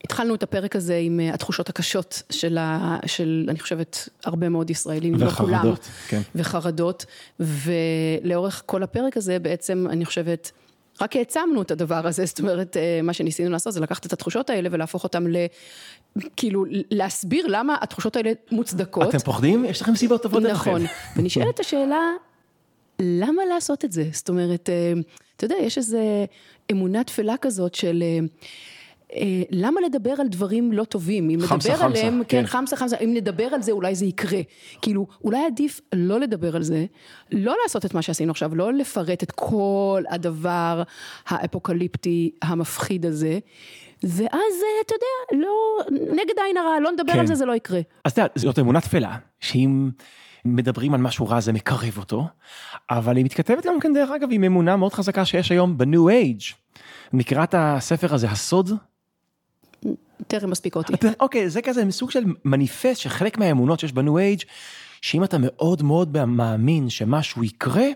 התחלנו 0.03 0.35
את 0.35 0.43
הפרק 0.43 0.75
הזה 0.75 0.97
עם 0.97 1.19
אה, 1.19 1.33
התחושות 1.33 1.69
הקשות 1.69 2.23
של, 2.29 2.57
ה, 2.57 2.97
של 3.05 3.45
אני 3.49 3.59
חושבת, 3.59 4.09
הרבה 4.25 4.49
מאוד 4.49 4.69
ישראלים, 4.69 5.15
לא 5.15 5.29
כולם. 5.29 5.53
וחרדות, 5.53 5.89
כן. 6.07 6.21
וחרדות, 6.35 7.05
ולאורך 7.39 8.63
כל 8.65 8.83
הפרק 8.83 9.17
הזה 9.17 9.39
בעצם, 9.39 9.87
אני 9.89 10.05
חושבת, 10.05 10.51
רק 11.01 11.15
העצמנו 11.15 11.61
את 11.61 11.71
הדבר 11.71 12.07
הזה, 12.07 12.25
זאת 12.25 12.39
אומרת, 12.39 12.77
אה, 12.77 12.99
מה 13.03 13.13
שניסינו 13.13 13.49
לעשות 13.49 13.73
זה 13.73 13.79
לקחת 13.79 14.05
את 14.05 14.13
התחושות 14.13 14.49
האלה 14.49 14.69
ולהפוך 14.71 15.03
אותן 15.03 15.23
ל... 15.27 15.37
כאילו, 16.35 16.65
להסביר 16.91 17.47
למה 17.47 17.75
התחושות 17.81 18.15
האלה 18.15 18.31
מוצדקות. 18.51 19.09
אתם 19.09 19.19
פוחדים? 19.19 19.65
יש 19.65 19.81
לכם 19.81 19.95
סיבות 19.95 20.23
טובות 20.23 20.43
לכם. 20.43 20.51
נכון, 20.51 20.81
ונשאלת 21.15 21.59
השאלה, 21.59 22.01
למה 22.99 23.45
לעשות 23.45 23.85
את 23.85 23.91
זה? 23.91 24.09
זאת 24.11 24.29
אומרת, 24.29 24.69
אה, 24.69 24.93
אתה 25.35 25.45
יודע, 25.45 25.55
יש 25.61 25.77
איזו 25.77 25.97
אמונה 26.71 27.03
תפלה 27.03 27.35
כזאת 27.41 27.75
של... 27.75 28.03
אה, 29.15 29.43
למה 29.51 29.81
לדבר 29.81 30.13
על 30.19 30.27
דברים 30.27 30.71
לא 30.71 30.83
טובים? 30.83 31.29
אם 31.29 31.39
חמסה, 31.41 31.69
נדבר 31.69 31.81
חמסה, 31.81 31.99
עליהם, 31.99 32.23
כן. 32.27 32.41
כן, 32.41 32.47
חמסה 32.47 32.75
חמסה, 32.75 32.97
אם 32.97 33.13
נדבר 33.13 33.43
על 33.43 33.61
זה 33.61 33.71
אולי 33.71 33.95
זה 33.95 34.05
יקרה. 34.05 34.39
כאילו, 34.81 35.07
אולי 35.23 35.45
עדיף 35.45 35.81
לא 35.95 36.19
לדבר 36.19 36.55
על 36.55 36.63
זה, 36.63 36.85
לא 37.31 37.55
לעשות 37.63 37.85
את 37.85 37.93
מה 37.93 38.01
שעשינו 38.01 38.31
עכשיו, 38.31 38.55
לא 38.55 38.73
לפרט 38.73 39.23
את 39.23 39.31
כל 39.31 40.03
הדבר 40.09 40.83
האפוקליפטי 41.27 42.31
המפחיד 42.41 43.05
הזה, 43.05 43.39
ואז 44.03 44.21
אה, 44.31 44.81
אתה 44.85 44.93
יודע, 44.95 45.43
לא, 45.45 45.53
נגד 46.13 46.33
עין 46.45 46.57
הרע, 46.57 46.79
לא 46.79 46.91
נדבר 46.91 47.13
כן. 47.13 47.19
על 47.19 47.27
זה, 47.27 47.35
זה 47.35 47.45
לא 47.45 47.55
יקרה. 47.55 47.79
אז 48.05 48.11
אתה 48.11 48.21
יודע, 48.21 48.33
זאת 48.35 48.59
אמונה 48.59 48.81
תפלה, 48.81 49.17
שאם 49.39 49.89
מדברים 50.45 50.93
על 50.93 51.01
משהו 51.01 51.27
רע 51.27 51.39
זה 51.39 51.53
מקרב 51.53 51.97
אותו, 51.97 52.27
אבל 52.89 53.17
היא 53.17 53.25
מתכתבת 53.25 53.65
גם 53.65 53.79
כן 53.79 53.93
דרך 53.93 54.09
אגב 54.09 54.27
עם 54.31 54.43
אמונה 54.43 54.75
מאוד 54.75 54.93
חזקה 54.93 55.25
שיש 55.25 55.51
היום 55.51 55.77
בניו 55.77 56.09
אייג'. 56.09 56.41
מכירה 57.13 57.43
את 57.43 57.55
הספר 57.57 58.13
הזה, 58.13 58.29
הסוד? 58.29 58.71
טרם 60.27 60.49
מספיק 60.49 60.75
אותי. 60.75 60.93
אוקיי, 61.19 61.49
זה 61.49 61.61
כזה 61.61 61.83
סוג 61.91 62.11
של 62.11 62.23
מניפסט 62.45 63.01
שחלק 63.01 63.37
מהאמונות 63.37 63.79
שיש 63.79 63.91
בניו 63.91 64.17
אייג', 64.17 64.41
שאם 65.01 65.23
אתה 65.23 65.37
מאוד 65.39 65.83
מאוד 65.83 66.25
מאמין 66.25 66.89
שמשהו 66.89 67.43
יקרה, 67.43 67.87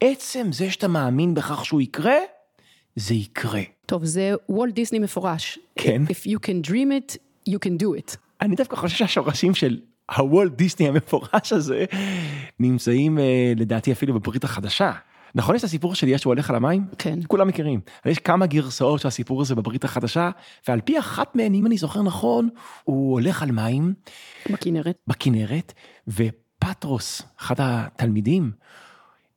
עצם 0.00 0.52
זה 0.52 0.70
שאתה 0.70 0.88
מאמין 0.88 1.34
בכך 1.34 1.64
שהוא 1.64 1.80
יקרה, 1.80 2.16
זה 2.96 3.14
יקרה. 3.14 3.62
טוב, 3.86 4.04
זה 4.04 4.34
וולט 4.48 4.74
דיסני 4.74 4.98
מפורש. 4.98 5.58
כן. 5.76 6.02
If 6.08 6.28
you 6.28 6.38
can 6.46 6.68
dream 6.68 7.12
it, 7.12 7.16
you 7.50 7.58
can 7.66 7.82
do 7.82 7.86
it. 7.86 8.16
אני 8.40 8.56
דווקא 8.56 8.76
חושב 8.76 8.96
שהשורשים 8.96 9.54
של 9.54 9.80
הוולט 10.16 10.52
דיסני 10.52 10.88
המפורש 10.88 11.52
הזה 11.52 11.84
נמצאים 12.60 13.18
אה, 13.18 13.52
לדעתי 13.56 13.92
אפילו 13.92 14.14
בברית 14.14 14.44
החדשה. 14.44 14.92
נכון 15.34 15.54
יש 15.54 15.60
את 15.60 15.64
הסיפור 15.64 15.94
של 15.94 16.08
ישו 16.08 16.30
הולך 16.30 16.50
על 16.50 16.56
המים? 16.56 16.86
כן. 16.98 17.18
כולם 17.26 17.48
מכירים. 17.48 17.80
יש 18.06 18.18
כמה 18.18 18.46
גרסאות 18.46 19.00
של 19.00 19.08
הסיפור 19.08 19.40
הזה 19.40 19.54
בברית 19.54 19.84
החדשה, 19.84 20.30
ועל 20.68 20.80
פי 20.80 20.98
אחת 20.98 21.36
מהן, 21.36 21.54
אם 21.54 21.66
אני 21.66 21.76
זוכר 21.76 22.02
נכון, 22.02 22.48
הוא 22.84 23.12
הולך 23.12 23.42
על 23.42 23.52
מים 23.52 23.94
בכנרת. 24.50 24.96
בכנרת, 25.06 25.72
ופטרוס, 26.08 27.22
אחד 27.40 27.54
התלמידים, 27.58 28.52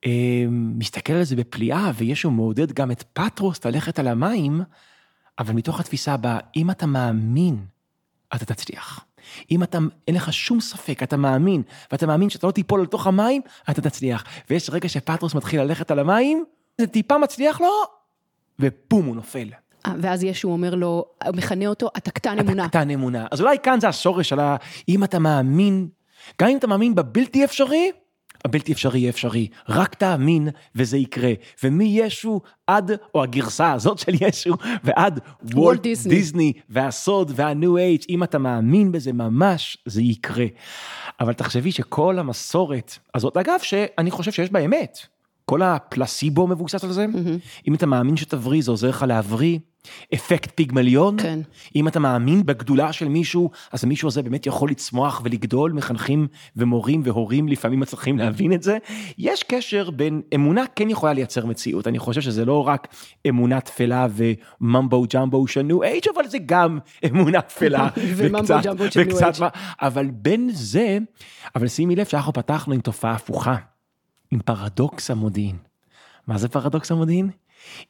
אה, 0.06 0.46
מסתכל 0.50 1.14
על 1.14 1.24
זה 1.24 1.36
בפליאה, 1.36 1.92
וישו 1.96 2.32
מעודד 2.32 2.72
גם 2.72 2.92
את 2.92 3.04
פטרוס 3.14 3.66
ללכת 3.66 4.00
על 4.00 4.08
המים, 4.08 4.62
אבל 5.40 5.54
מתוך 5.54 5.80
התפיסה 5.80 6.14
הבאה, 6.14 6.40
אם 6.56 6.72
אתה 6.72 6.86
מאמין, 6.86 7.66
אתה 8.36 8.46
תצליח. 8.46 9.06
אם 9.52 9.64
אתה, 9.64 9.78
אין 10.08 10.16
לך 10.16 10.34
שום 10.34 10.62
ספק, 10.62 11.04
אתה 11.04 11.18
מאמין, 11.18 11.62
ואתה 11.92 12.08
מאמין 12.08 12.30
שאתה 12.30 12.48
לא 12.48 12.52
תיפול 12.52 12.82
לתוך 12.82 13.08
המים, 13.08 13.42
אתה 13.70 13.82
תצליח. 13.82 14.24
ויש 14.50 14.70
רגע 14.70 14.90
שפטרוס 14.90 15.36
מתחיל 15.36 15.62
ללכת 15.62 15.92
על 15.92 16.00
המים, 16.00 16.44
זה 16.82 16.88
טיפה 16.88 17.18
מצליח 17.18 17.62
לו, 17.62 17.72
ובום, 18.60 19.06
הוא 19.06 19.16
נופל. 19.16 19.50
אה, 19.86 19.92
ואז 20.02 20.24
ישו 20.24 20.48
אומר 20.48 20.76
לו, 20.76 21.06
הוא 21.26 21.36
מכנה 21.36 21.68
אותו, 21.68 21.90
אתה 21.98 22.12
קטן 22.12 22.40
אמונה. 22.40 22.66
אתה 22.66 22.70
קטן 22.70 22.90
אמונה. 22.90 23.28
אז 23.32 23.42
אולי 23.42 23.58
כאן 23.64 23.80
זה 23.80 23.88
השורש 23.88 24.30
של 24.30 24.40
ה... 24.40 24.56
אם 24.90 25.04
אתה 25.04 25.20
מאמין, 25.20 25.88
גם 26.42 26.50
אם 26.50 26.58
אתה 26.58 26.68
מאמין 26.68 26.96
בבלתי 26.96 27.46
אפשרי, 27.46 27.92
הבלתי 28.46 28.74
אפשרי 28.74 29.00
יהיה 29.00 29.10
אפשרי. 29.10 29.48
רק 29.70 29.96
תאמין 29.96 30.50
וזה 30.76 30.98
יקרה. 30.98 31.32
ומישו 31.64 32.42
עד, 32.68 32.92
או 33.16 33.24
הגרסה 33.24 33.72
הזאת 33.72 34.00
של 34.00 34.12
ישו, 34.22 34.54
ועד 34.84 35.20
וולט 35.54 35.82
דיסני. 35.82 36.16
דיסני, 36.16 36.54
והסוד 36.70 37.32
והניו 37.36 37.78
אייג', 37.78 38.04
אם 38.10 38.24
אתה 38.24 38.38
מאמין 38.38 38.92
בזה 38.92 39.14
ממש, 39.14 39.78
זה 39.86 40.02
יקרה. 40.02 40.46
אבל 41.20 41.34
תחשבי 41.34 41.72
שכל 41.72 42.20
המסורת 42.20 42.98
הזאת, 43.16 43.38
אגב, 43.38 43.60
שאני 43.62 44.12
חושב 44.12 44.32
שיש 44.32 44.52
בה 44.52 44.60
אמת. 44.60 44.98
כל 45.46 45.62
הפלסיבו 45.62 46.48
מבוסס 46.48 46.84
על 46.84 46.92
זה. 46.92 47.06
אם 47.68 47.74
אתה 47.74 47.86
מאמין 47.86 48.18
שתבריא, 48.18 48.62
זה 48.62 48.72
עוזר 48.72 48.90
לך 48.90 49.06
להבריא. 49.08 49.60
אפקט 50.14 50.52
פיגמליון. 50.56 51.16
כן. 51.20 51.40
אם 51.76 51.88
אתה 51.88 52.00
מאמין 52.00 52.46
בגדולה 52.46 52.94
של 52.94 53.08
מישהו, 53.08 53.50
אז 53.72 53.84
המישהו 53.84 54.08
הזה 54.08 54.24
באמת 54.24 54.46
יכול 54.46 54.70
לצמוח 54.70 55.22
ולגדול, 55.24 55.72
מחנכים 55.72 56.28
ומורים 56.56 57.02
והורים 57.04 57.48
לפעמים 57.48 57.80
מצליחים 57.80 58.18
להבין 58.18 58.54
את 58.54 58.64
זה. 58.64 58.78
יש 59.18 59.44
קשר 59.44 59.90
בין 59.90 60.22
אמונה 60.36 60.64
כן 60.76 60.90
יכולה 60.90 61.14
לייצר 61.14 61.46
מציאות, 61.46 61.88
אני 61.88 62.00
חושב 62.00 62.22
שזה 62.22 62.46
לא 62.46 62.68
רק 62.68 62.88
אמונה 63.30 63.62
תפלה 63.62 64.08
וממבו 64.62 65.06
ג'מבו 65.14 65.48
של 65.48 65.62
ניו 65.62 65.84
אייג', 65.84 66.04
אבל 66.16 66.28
זה 66.28 66.38
גם 66.46 66.80
אמונה 67.06 67.42
תפלה. 67.42 67.90
וממבו 68.18 68.54
ג'מבו 68.64 68.92
של 68.92 69.04
ניו 69.04 69.10
וקצת 69.10 69.42
אייג'. 69.42 69.54
אבל 69.82 70.10
בין 70.12 70.50
זה, 70.54 70.98
אבל 71.56 71.68
שימי 71.68 71.96
לב 71.96 72.06
שאנחנו 72.06 72.34
פתחנו 72.34 72.74
עם 72.74 72.82
תופעה 72.82 73.12
הפוכה, 73.12 73.56
עם 74.32 74.40
פרדוקס 74.40 75.12
המודיעין. 75.12 75.58
מה 76.28 76.38
זה 76.38 76.50
פרדוקס 76.50 76.92
המודיעין? 76.92 77.30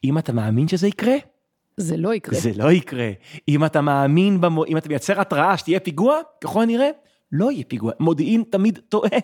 אם 0.04 0.18
אתה 0.18 0.34
מאמין 0.34 0.68
שזה 0.68 0.88
יקרה, 0.88 1.16
זה 1.78 1.98
לא 1.98 2.14
יקרה. 2.14 2.40
זה 2.40 2.52
לא 2.56 2.72
יקרה. 2.72 3.10
אם 3.48 3.66
אתה 3.66 3.82
מאמין, 3.82 4.42
במו... 4.42 4.66
אם 4.66 4.78
אתה 4.78 4.90
מייצר 4.90 5.22
התראה 5.22 5.58
שתהיה 5.58 5.80
פיגוע, 5.80 6.20
ככל 6.44 6.62
הנראה, 6.62 6.90
לא 7.32 7.52
יהיה 7.52 7.64
פיגוע. 7.68 7.92
מודיעין 8.00 8.44
תמיד 8.50 8.80
טועה. 8.90 9.20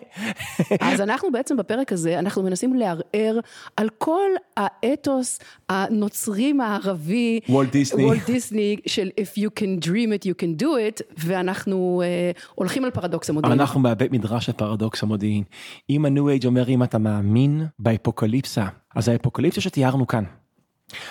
אז 0.80 1.00
אנחנו 1.00 1.32
בעצם 1.32 1.56
בפרק 1.56 1.92
הזה, 1.92 2.18
אנחנו 2.18 2.42
מנסים 2.42 2.74
לערער 2.74 3.38
על 3.76 3.88
כל 3.98 4.30
האתוס 4.56 5.38
הנוצרי 5.68 6.52
מערבי, 6.52 7.40
וולט 7.48 7.72
דיסני. 7.72 8.04
וולט 8.04 8.26
דיסני 8.26 8.76
של 8.86 9.10
If 9.20 9.38
you 9.38 9.60
can 9.60 9.84
dream 9.86 10.20
it, 10.20 10.26
you 10.26 10.42
can 10.42 10.62
do 10.62 10.66
it, 10.66 11.02
ואנחנו 11.18 12.02
אה, 12.04 12.30
הולכים 12.54 12.84
על 12.84 12.90
פרדוקס 12.90 13.30
המודיעין. 13.30 13.60
אנחנו 13.60 13.80
מהבית 13.80 14.12
מדרש 14.12 14.46
של 14.46 14.52
פרדוקס 14.52 15.02
המודיעין. 15.02 15.42
אם 15.90 16.04
הניו 16.04 16.28
אייג' 16.28 16.46
אומר 16.46 16.68
אם 16.68 16.82
אתה 16.82 16.98
מאמין 16.98 17.66
באפוקליפסה, 17.78 18.66
אז 18.94 19.08
האפוקליפסה 19.08 19.60
שתיארנו 19.60 20.06
כאן. 20.06 20.24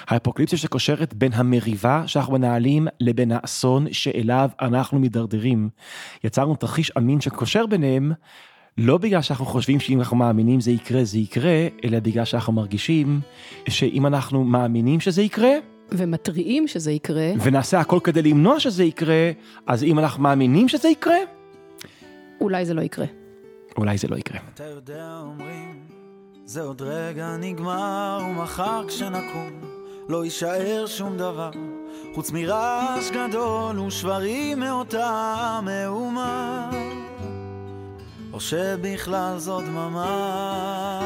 האפוקליפסה 0.08 0.58
שקושרת 0.58 1.14
בין 1.14 1.34
המריבה 1.34 2.04
שאנחנו 2.08 2.34
מנהלים 2.34 2.88
לבין 3.00 3.32
האסון 3.32 3.88
שאליו 3.92 4.50
אנחנו 4.62 5.00
מידרדרים. 5.00 5.70
יצרנו 6.24 6.56
תרחיש 6.56 6.92
אמין 6.98 7.22
שקושר 7.22 7.66
ביניהם, 7.66 8.12
לא 8.78 8.98
בגלל 8.98 9.22
שאנחנו 9.22 9.46
חושבים 9.46 9.80
שאם 9.80 10.00
אנחנו 10.00 10.18
מאמינים 10.18 10.62
זה 10.62 10.72
יקרה 10.72 11.04
זה 11.04 11.18
יקרה, 11.18 11.68
אלא 11.84 12.00
בגלל 12.00 12.26
שאנחנו 12.26 12.54
מרגישים 12.54 13.20
שאם 13.70 14.06
אנחנו 14.06 14.44
מאמינים 14.44 15.00
שזה 15.00 15.22
יקרה, 15.22 15.52
ומתריעים 15.92 16.68
שזה 16.68 16.92
יקרה, 16.92 17.32
ונעשה 17.44 17.80
הכל 17.80 18.00
כדי 18.04 18.22
למנוע 18.22 18.60
שזה 18.60 18.84
יקרה, 18.84 19.32
אז 19.68 19.84
אם 19.84 20.00
אנחנו 20.00 20.24
מאמינים 20.24 20.68
שזה 20.68 20.90
יקרה, 20.90 21.18
אולי 22.42 22.66
זה 22.66 22.74
לא 22.74 22.82
יקרה. 22.82 23.06
אולי 23.78 23.98
זה 23.98 24.08
לא 24.08 24.16
יקרה. 24.16 24.40
אתה 24.54 24.64
יודע, 24.64 25.20
אומרים, 25.22 25.91
זה 26.52 26.62
עוד 26.62 26.82
רגע 26.82 27.38
נגמר, 27.40 28.20
ומחר 28.30 28.84
כשנקום, 28.88 29.50
לא 30.10 30.24
יישאר 30.24 30.86
שום 30.88 31.18
דבר, 31.18 31.52
חוץ 32.16 32.32
מרעש 32.32 33.12
גדול 33.12 33.80
ושברים 33.80 34.60
מאותה 34.60 35.60
מהומה, 35.64 36.70
או 38.34 38.40
שבכלל 38.40 39.38
זו 39.38 39.62
דממה. 39.62 41.02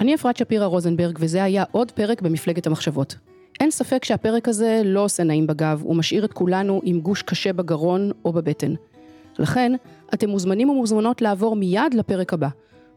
אני 0.00 0.14
אפרת 0.14 0.36
שפירא 0.36 0.66
רוזנברג, 0.66 1.18
וזה 1.20 1.44
היה 1.44 1.64
עוד 1.72 1.90
פרק 1.90 2.22
במפלגת 2.22 2.66
המחשבות. 2.66 3.16
אין 3.60 3.70
ספק 3.70 4.04
שהפרק 4.04 4.48
הזה 4.48 4.82
לא 4.84 5.00
עושה 5.00 5.24
נעים 5.24 5.46
בגב, 5.46 5.80
הוא 5.84 5.96
משאיר 5.96 6.24
את 6.24 6.32
כולנו 6.32 6.80
עם 6.84 7.00
גוש 7.00 7.22
קשה 7.22 7.52
בגרון 7.52 8.10
או 8.24 8.32
בבטן. 8.32 8.74
לכן, 9.38 9.72
אתם 10.14 10.28
מוזמנים 10.28 10.70
ומוזמנות 10.70 11.22
לעבור 11.22 11.56
מיד 11.56 11.94
לפרק 11.94 12.32
הבא. 12.32 12.48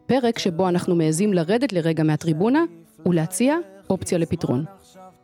פרק 0.06 0.39
שבו 0.39 0.69
אנחנו 0.69 0.95
מעזים 0.95 1.34
לרדת 1.34 1.73
לרגע 1.73 2.03
מהטריבונה 2.03 2.63
ולהציע 3.06 3.56
אופציה 3.89 4.17
לפתרון. 4.17 4.65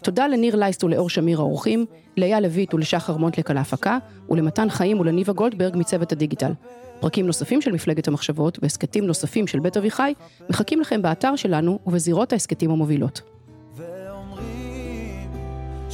תודה 0.03 0.27
לניר 0.27 0.56
לייסט 0.56 0.84
ולאור 0.84 1.10
שמיר 1.10 1.39
האורחים, 1.39 1.86
לאייל 2.17 2.43
לויט 2.43 2.73
ולשחר 2.73 3.17
מונטלק 3.17 3.51
על 3.51 3.58
ההפקה, 3.58 3.97
ולמתן 4.29 4.69
חיים 4.69 4.99
ולניבה 4.99 5.34
גולדברג 5.34 5.77
מצוות 5.77 6.12
הדיגיטל. 6.12 6.51
פרקים 6.99 7.27
נוספים 7.27 7.62
של 7.62 7.71
מפלגת 7.71 8.08
המחשבות 8.08 8.60
והסכתים 8.62 9.06
נוספים 9.08 9.47
של 9.47 9.60
בית 9.60 9.77
אביחי 9.77 10.13
מחכים 10.49 10.82
לכם 10.82 11.01
באתר 11.01 11.36
שלנו 11.36 11.79
ובזירות 11.88 12.34
ההסכתים 12.34 12.71
המובילות. 12.71 13.33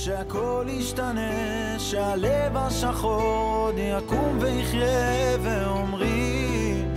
שהכל 0.04 0.66
ישתנה, 0.68 1.80
שהלב 1.80 2.58
השחור 2.58 3.22
עוד 3.22 3.76
יקום 3.78 4.38
ויחיה, 4.42 5.38
ואומרים 5.42 6.96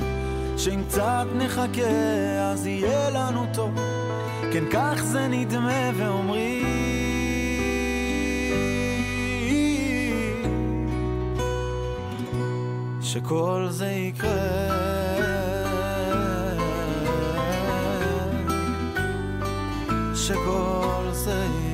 שאם 0.57 0.83
קצת 0.89 1.27
נחכה 1.35 2.51
אז 2.53 2.67
יהיה 2.67 3.11
לנו 3.11 3.47
טוב, 3.55 3.71
כן 4.53 4.65
כך 4.73 5.03
זה 5.03 5.29
נדמה, 5.29 5.91
ואומרים 5.97 6.63
שכל 13.03 13.67
זה 13.71 13.87
יקרה. 13.87 14.31
שכל 20.15 21.09
זה 21.13 21.45
יקרה. 21.45 21.72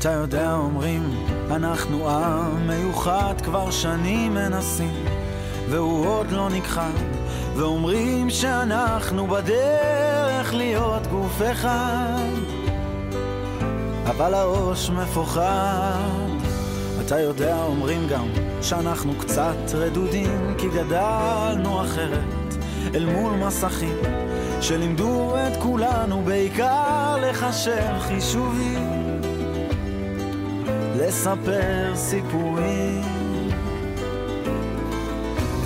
אתה 0.00 0.12
יודע, 0.12 0.52
אומרים, 0.54 1.26
אנחנו 1.50 2.10
עם 2.10 2.66
מיוחד, 2.66 3.34
כבר 3.42 3.70
שנים 3.70 4.34
מנסים, 4.34 5.04
והוא 5.68 6.06
עוד 6.06 6.30
לא 6.30 6.48
נכחד, 6.48 7.00
ואומרים 7.54 8.30
שאנחנו 8.30 9.26
בדרך 9.26 10.54
להיות 10.54 11.06
גוף 11.06 11.42
אחד, 11.52 12.30
אבל 14.06 14.34
הראש 14.34 14.90
מפוחד. 14.90 16.28
אתה 17.06 17.20
יודע, 17.20 17.62
אומרים 17.62 18.08
גם 18.08 18.28
שאנחנו 18.62 19.12
קצת 19.18 19.74
רדודים, 19.74 20.54
כי 20.58 20.68
גדלנו 20.68 21.82
אחרת 21.82 22.54
אל 22.94 23.06
מול 23.06 23.32
מסכים 23.32 23.98
שלימדו 24.60 25.36
את 25.36 25.56
כולנו 25.62 26.22
בעיקר 26.22 27.16
לחשב 27.20 27.98
חישובים, 28.00 29.09
לספר 31.00 31.92
סיפורים, 31.94 33.02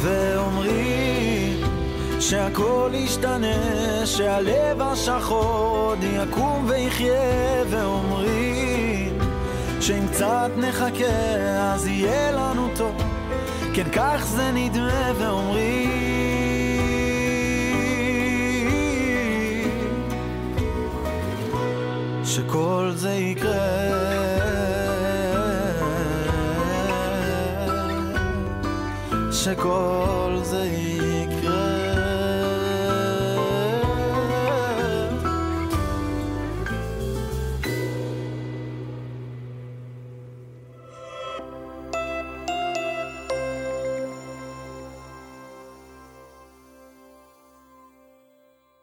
ואומרים 0.01 1.61
שהכל 2.20 2.90
ישתנה, 2.94 4.07
שהלב 4.07 4.83
השחור 4.83 5.77
עוד 5.77 5.99
יקום 6.03 6.64
ויחיה, 6.68 7.62
ואומרים 7.70 9.18
שאם 9.81 10.09
קצת 10.09 10.51
נחכה 10.57 11.73
אז 11.73 11.87
יהיה 11.87 12.33
לנו 12.33 12.68
טוב, 12.77 13.03
כן 13.75 13.90
כך 13.92 14.25
זה 14.27 14.51
נדמה, 14.55 15.12
ואומרים 15.18 16.05
שכל 22.25 22.90
זה 22.94 23.12
יקרה. 23.12 24.13
שכל 29.44 29.52
זה 29.52 29.52
יקרה. 29.52 30.24